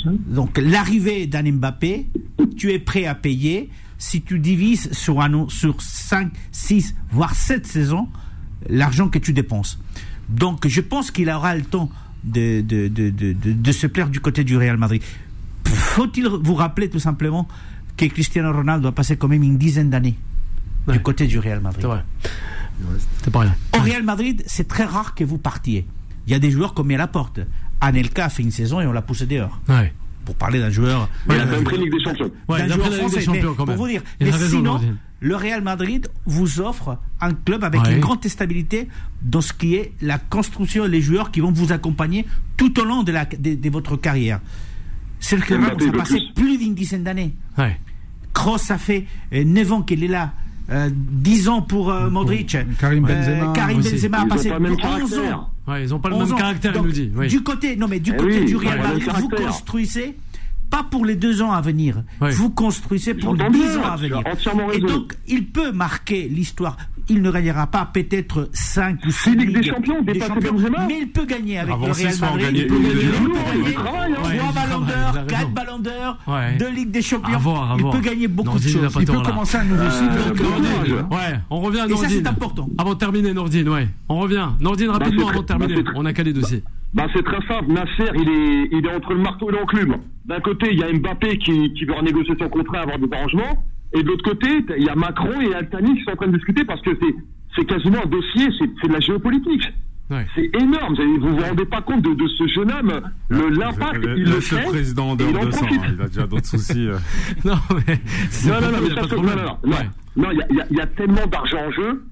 [0.04, 2.08] Donc l'arrivée d'un Mbappé,
[2.56, 3.70] tu es prêt à payer.
[3.98, 8.08] Si tu divises sur, un, sur 5, 6, voire 7 saisons,
[8.68, 9.78] l'argent que tu dépenses.
[10.28, 11.88] Donc je pense qu'il aura le temps
[12.24, 15.02] de, de, de, de, se plaire du côté du Real Madrid.
[15.64, 17.48] Faut-il vous rappeler tout simplement
[17.96, 20.16] que Cristiano Ronaldo a passé quand même une dizaine d'années
[20.88, 21.82] du côté du Real Madrid?
[21.82, 22.04] C'est vrai.
[23.22, 23.54] C'est pas rien.
[23.76, 25.86] Au Real Madrid, c'est très rare que vous partiez.
[26.26, 27.40] Il y a des joueurs comme à la porte.
[27.80, 29.60] Anelka a fait une saison et on l'a poussé dehors.
[29.68, 29.92] Ouais.
[30.24, 31.08] Pour parler d'un joueur.
[31.28, 32.30] Il a pris Ligue des Champions.
[32.48, 33.20] Ouais, d'un joueur français.
[33.20, 33.76] Champions, quand même.
[33.76, 34.02] Pour vous dire.
[34.20, 34.80] mais sinon,
[35.22, 38.88] le Real Madrid vous offre un club avec une grande stabilité
[39.22, 42.84] dans ce qui est la construction et les joueurs qui vont vous accompagner tout au
[42.84, 44.40] long de, la, de, votre carrière.
[45.20, 47.34] C'est le club qui a passé plus d'une dizaine d'années.
[47.56, 47.78] Ouais.
[48.34, 50.32] Kroos, ça fait 9 euh, ans qu'il est là.
[50.68, 52.56] 10 euh, ans pour euh, Modric.
[52.80, 53.52] Karim Benzema.
[53.52, 55.50] Karim Benzema a passé 11 ans.
[55.68, 57.12] Ouais, ils n'ont pas le même caractère, il nous dit.
[57.28, 60.16] Du côté, non mais du eh côté du Real Madrid, vous construisez
[60.72, 62.02] pas pour les deux ans à venir.
[62.20, 64.22] Vous construisez pour les dix ans à venir.
[64.72, 66.78] Et donc, il peut marquer l'histoire.
[67.08, 70.54] Il ne gagnera pas peut-être 5 ou 6 Ligues des Champions, des champions
[70.86, 72.50] mais il peut gagner avec le Real Madrid.
[72.54, 76.18] Il peut gagner 3 ballons d'or, 4 ballons d'or,
[76.58, 77.38] 2 Ligues des Champions.
[77.76, 78.96] Il peut gagner beaucoup de choses.
[78.98, 80.42] Il peut commencer un nouveau cycle.
[81.10, 82.06] Ouais, on revient à Nordine.
[82.06, 82.68] Et ça, c'est important.
[82.78, 83.88] Avant de terminer, Nordine, ouais.
[84.08, 84.48] On revient.
[84.60, 85.84] Nordine, bah, rapidement, avant de terminer.
[85.96, 86.62] On a calé dossier.
[86.94, 87.72] Bah, c'est très simple.
[87.72, 89.96] Nasser, il est, il est entre le marteau et l'enclume.
[90.26, 93.64] D'un côté, il y a Mbappé qui, qui veut renégocier son contrat, avoir des arrangements.
[93.94, 96.36] Et de l'autre côté, il y a Macron et Altani qui sont en train de
[96.36, 97.14] discuter parce que c'est,
[97.56, 99.64] c'est quasiment un dossier, c'est, de la géopolitique.
[100.34, 100.94] C'est énorme.
[101.20, 104.62] Vous vous rendez pas compte de, de ce jeune homme, le l'impact, il le fait.
[104.62, 105.68] Le président en dehors de ça, hein.
[105.94, 106.86] il a déjà d'autres soucis.
[106.86, 106.98] Euh.
[107.46, 107.98] non, mais
[108.46, 108.70] non, non,
[110.16, 112.02] non, il y a, y a tellement d'argent en jeu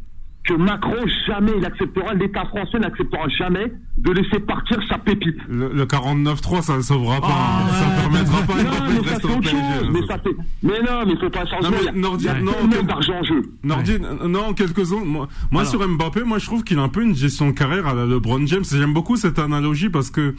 [0.45, 5.37] que Macron jamais il acceptera, l'État français n'acceptera jamais de laisser partir sa pépite.
[5.49, 7.69] Le, 49-3, ça ne sauvera pas, hein.
[7.69, 10.37] ça ne permettra pas non, mais ça fait autre chose, mais, ça fait...
[10.63, 11.69] mais non, mais il faut pas changer.
[11.69, 13.43] Non, mais Nordine, il y a non, d'argent en jeu.
[13.63, 15.05] Nordine, non, quelques uns.
[15.05, 17.87] Moi, moi sur Mbappé, moi je trouve qu'il a un peu une gestion de carrière
[17.87, 18.65] à la LeBron James.
[18.65, 20.35] J'aime beaucoup cette analogie parce que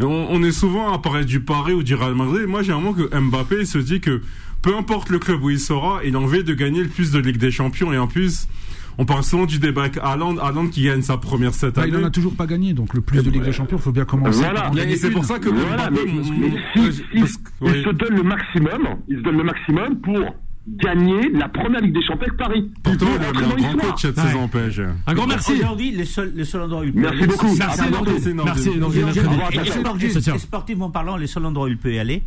[0.00, 2.46] on, on est souvent à parler du Paris ou du Real Madrid.
[2.46, 4.20] Moi, j'ai un moment que Mbappé se dit que
[4.60, 7.18] peu importe le club où il sera, il a envie de gagner le plus de
[7.18, 8.48] Ligue des Champions et en plus
[8.98, 11.90] on parle souvent du débat avec Haaland, Haaland qui gagne sa première cette année.
[11.90, 13.82] Bah, il n'en a toujours pas gagné, donc le plus de Ligue des Champions, il
[13.82, 14.40] faut bien commencer.
[14.40, 14.70] Voilà.
[14.86, 16.00] Et c'est pour ça que voilà, mais,
[17.14, 20.34] il se donne le maximum, il se donne le maximum pour
[20.68, 22.70] gagner la première Ligue des Champions avec Paris.
[22.82, 24.84] Plutôt, il a un grand coach cette saison en PSG.
[25.06, 25.52] Un grand merci.
[25.52, 27.54] Aujourd'hui, le seul, le seul endroit où il peut Merci beaucoup.
[27.56, 27.80] Merci,
[28.44, 28.70] Merci,
[30.04, 32.22] Merci, Et sportivement parlant, le seul endroit où il peut y aller,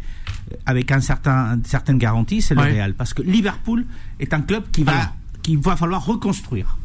[0.65, 2.93] avec un certain, certaine garantie, c'est le Real.
[2.93, 3.85] Parce que Liverpool
[4.19, 6.77] est un club qui va qu'il va falloir reconstruire.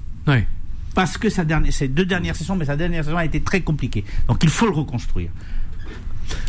[0.94, 3.62] Parce que sa dernière, ces deux dernières saisons, mais sa dernière saison a été très
[3.62, 4.04] compliquée.
[4.28, 5.30] Donc il faut le reconstruire.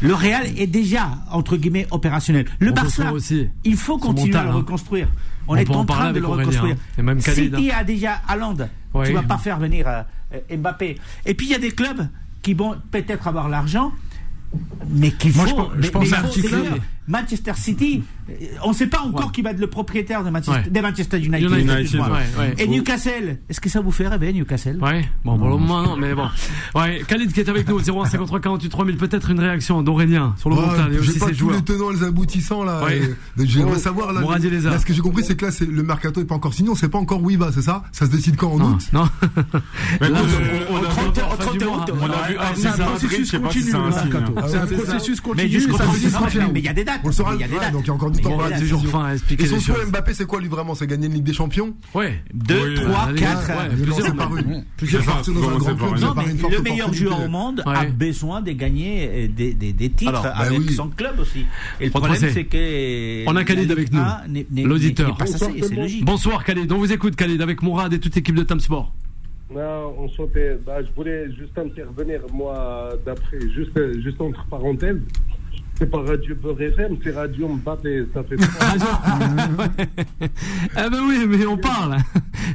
[0.02, 2.46] Le Real est déjà, entre guillemets, opérationnel.
[2.60, 3.50] Le Barça, aussi.
[3.64, 4.54] il faut continuer à le hein.
[4.54, 5.10] reconstruire.
[5.48, 6.76] On, est en train de le reconstruire.
[6.98, 7.20] Hein.
[7.20, 8.56] City a déjà Haaland.
[9.04, 10.98] Tu vas pas faire venir euh, Mbappé.
[11.26, 12.08] Et puis il y a des clubs
[12.42, 13.92] qui vont peut-être avoir l'argent,
[14.90, 15.72] mais qu'il faut.
[15.80, 16.80] je pense, à un petit club.
[17.08, 18.04] Manchester City,
[18.64, 21.52] on ne sait pas encore qui va être le propriétaire de Manchester, des Manchester United.
[22.58, 24.80] Et Newcastle, est-ce que ça vous fait rêver, Newcastle?
[24.82, 26.28] Ouais, bon, pour le moment, non, mais bon.
[26.74, 30.56] Ouais, Khalid qui est avec nous, 0153 48 3000, peut-être une réaction d'Aurélien sur le
[30.56, 31.56] mental et aussi ses joueurs.
[31.56, 32.82] les tenants, les aboutissants, là.
[33.38, 34.22] J'aimerais savoir, là.
[34.80, 36.78] ce que j'ai compris, c'est que là, le mercato n'est pas encore signé, on ne
[36.78, 37.84] sait pas encore où il va, c'est ça?
[37.92, 38.90] Ça se décide quand en août?
[38.94, 39.08] Non.
[40.02, 40.10] On a
[42.28, 46.46] vu c'est un processus continu, C'est un processus continu.
[46.54, 46.95] Mais il y a des dates.
[47.04, 47.74] On le saura, il y a des dates.
[47.74, 48.38] Donc il y a encore du temps.
[48.40, 51.08] On toujours fin à expliquer Et son souhait Mbappé, c'est quoi lui vraiment C'est gagner
[51.08, 51.74] une Ligue des Champions?
[51.94, 52.22] Ouais.
[52.34, 53.70] 2, 3, 4.
[53.82, 54.66] Plusieurs par une.
[54.78, 56.00] Plusieurs parties dans un grand club.
[56.00, 60.90] Non, mais le meilleur joueur au monde a besoin de gagner des titres avec son
[60.90, 61.46] club aussi.
[61.80, 63.28] Et le problème, c'est que.
[63.28, 64.02] On a Khalid avec nous,
[64.64, 65.18] l'auditeur.
[66.02, 68.94] Bonsoir Khalid, on vous écoute Khalid avec Mourad et toute l'équipe de Tam Sport.
[69.54, 70.58] Non, on sautait.
[70.66, 74.98] Bah, je voulais juste intervenir, moi, d'après, juste, juste entre parenthèses.
[75.78, 78.06] C'est pas Radio Beurre FM, c'est Radio Mbappé.
[78.14, 78.38] Ça fait
[80.76, 81.98] Ah ben oui, mais on parle.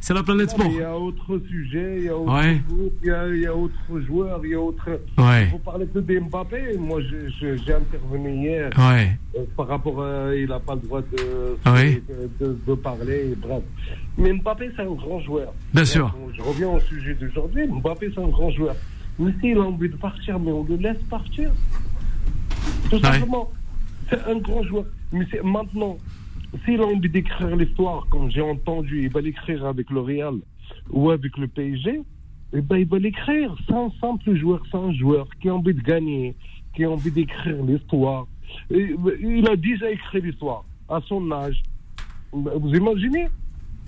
[0.01, 0.67] C'est la planète sport.
[0.71, 2.63] Il y a autre sujet, il y a autre ouais.
[3.03, 4.89] il, y a, il y a autre joueur, il y a autre.
[5.19, 5.49] Ouais.
[5.53, 6.79] Vous parlez que de Mbappé.
[6.79, 8.71] Moi, j'ai intervenu hier.
[8.79, 9.19] Ouais.
[9.37, 10.35] Euh, par rapport à.
[10.35, 12.03] Il n'a pas le droit de, ouais.
[12.09, 13.63] de, de, de, parler, bref.
[14.17, 15.53] Mais Mbappé, c'est un grand joueur.
[15.75, 16.15] Bien sûr.
[16.33, 17.67] je reviens au sujet d'aujourd'hui.
[17.67, 18.75] Mbappé, c'est un grand joueur.
[19.19, 21.51] Mais s'il a envie de partir, mais on le laisse partir.
[22.89, 23.51] Tout simplement,
[24.09, 24.85] c'est un grand joueur.
[25.13, 25.99] Mais c'est maintenant,
[26.65, 30.37] s'il a envie d'écrire l'histoire, comme j'ai entendu, il va l'écrire avec le Real
[30.91, 32.01] ou avec le PSG,
[32.53, 33.55] eh ben, il va l'écrire.
[33.67, 36.35] C'est un simple joueur, c'est un joueur qui a envie de gagner,
[36.75, 38.27] qui a envie d'écrire l'histoire.
[38.71, 41.63] Il a déjà écrit l'histoire à son âge.
[42.33, 43.29] Vous imaginez?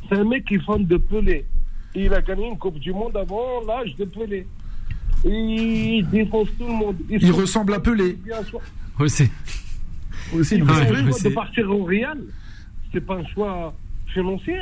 [0.08, 1.44] C'est un mec qui est fan de Pelé.
[1.94, 4.46] Il a gagné une Coupe du Monde avant l'âge de Pelé.
[5.24, 6.96] Il défonce tout le monde.
[7.08, 8.18] Il, il ressemble à Pelé.
[8.98, 9.30] Aussi.
[10.34, 12.18] Aussi, le choix de partir au Real,
[12.92, 13.74] c'est pas un choix
[14.06, 14.60] financier.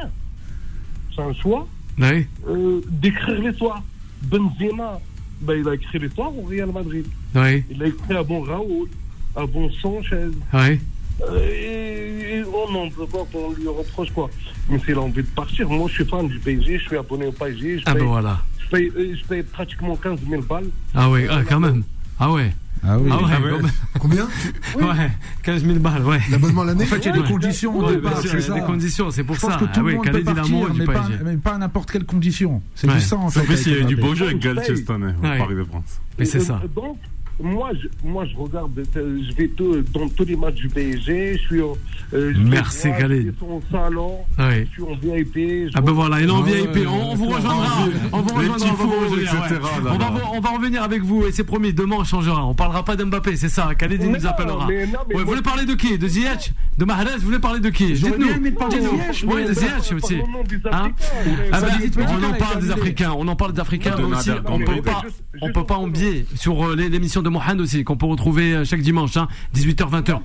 [1.15, 1.67] C'est un choix
[1.99, 2.27] oui.
[2.49, 3.83] euh, d'écrire l'histoire.
[4.23, 5.01] Benzema,
[5.41, 7.07] ben, il a écrit l'histoire au Real Madrid.
[7.35, 7.65] Oui.
[7.71, 8.89] Il a écrit à bon Raoul,
[9.35, 10.29] à bon Sanchez.
[10.53, 10.79] Oui.
[11.23, 14.29] Euh, et, et on n'en peut pas qu'on lui reproche quoi.
[14.69, 17.27] Mais s'il a envie de partir, moi je suis fan du PSG, je suis abonné
[17.27, 17.79] au PSG.
[17.79, 18.43] Je ah paye, ben voilà.
[18.59, 20.69] Je paye, je paye, pratiquement 15 000 balles.
[20.95, 21.83] Ah oui, ah, quand même.
[22.19, 22.53] Ah ouais.
[22.83, 23.11] Ah oui.
[23.13, 23.71] Ah ouais, ah ouais.
[23.99, 24.27] Combien
[24.77, 24.85] oui.
[24.85, 25.11] Ouais,
[25.43, 26.21] 15 000 balles, ouais.
[26.31, 28.55] L'abonnement l'année En fait, il y a des conditions au départ, c'est ça.
[28.55, 29.49] des conditions, c'est pour Je ça.
[29.49, 31.91] pense que tout ah le oui, monde peut partir, mais pas, mais pas à n'importe
[31.91, 32.63] quelle condition.
[32.75, 32.95] C'est ouais.
[32.95, 33.41] du sang, en fait.
[33.41, 35.39] En plus, il y a du beau jeu avec Galtier cette année, au.
[35.39, 36.01] Paris de France.
[36.19, 36.61] Mais c'est ça.
[36.75, 36.97] Donc,
[37.43, 41.35] moi je, moi, je regarde, euh, je vais tout- dans tous les matchs du PSG,
[41.39, 41.77] je suis, au-
[42.15, 43.27] euh, je Merci, vais voir, Khaled.
[43.27, 44.67] je suis au salon, Ouais.
[44.69, 45.35] je suis en VIP.
[45.69, 46.77] je Ah ben vois- voilà, il est en Ouais, VIP.
[46.77, 47.85] ouais, on, on vous ouais, rejoindra.
[48.13, 48.67] On vous rejoindra.
[48.71, 49.85] on va vous tifos, rejoindre, etc., ouais.
[49.85, 49.93] là-bas.
[49.93, 51.73] On va, on va revenir avec vous et c'est promis.
[51.73, 52.45] Demain on changera.
[52.47, 53.75] On parlera pas d'Mbappé, c'est ça.
[53.75, 54.67] Khaled il nous appellera.
[54.69, 55.99] mais non, mais Ouais, vous voulez parler de qui?
[55.99, 56.53] De Ziyech?
[56.79, 57.93] De Mahrez Vous voulez parler de qui?
[57.93, 58.27] Dites-nous.
[58.27, 58.71] Dites-nous.
[58.71, 60.17] Ziyech, Oui, de Ziyech aussi.
[60.17, 61.51] Parlons des Hein Africains.
[61.53, 62.71] Ah rythme on en parle des.
[62.71, 64.31] Africains, on en parle des Africains De aussi.
[64.47, 65.03] On peut pas,
[65.43, 68.55] on peut pas pour oublier sur euh, les- l'émission de Mohamed aussi qu'on peut retrouver
[68.55, 70.21] euh, chaque dimanche, hein, 18h-20h.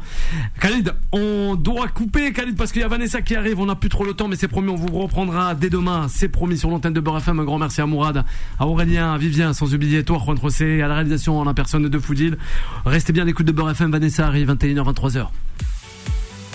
[0.60, 3.60] Khalid, on doit couper Khalid parce qu'il y a Vanessa qui arrive.
[3.60, 6.08] On n'a plus trop le temps, mais c'est promis, on vous reprendra dès demain.
[6.10, 7.40] C'est promis sur l'antenne de Beurre FM.
[7.40, 8.24] Un grand merci à Mourad,
[8.60, 11.88] à Aurélien, à Vivien, sans oublier toi, Juan Rossé, à la réalisation en la personne
[11.88, 12.38] de Foudil.
[12.86, 13.92] Restez bien à l'écoute de Beurre FM.
[13.92, 15.28] Vanessa arrive 21h, 23h.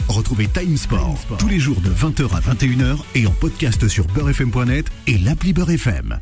[0.09, 4.91] Retrouvez Time Sport, tous les jours de 20h à 21h et en podcast sur beurrefm.net
[5.07, 6.19] et l'appli Beurre FM.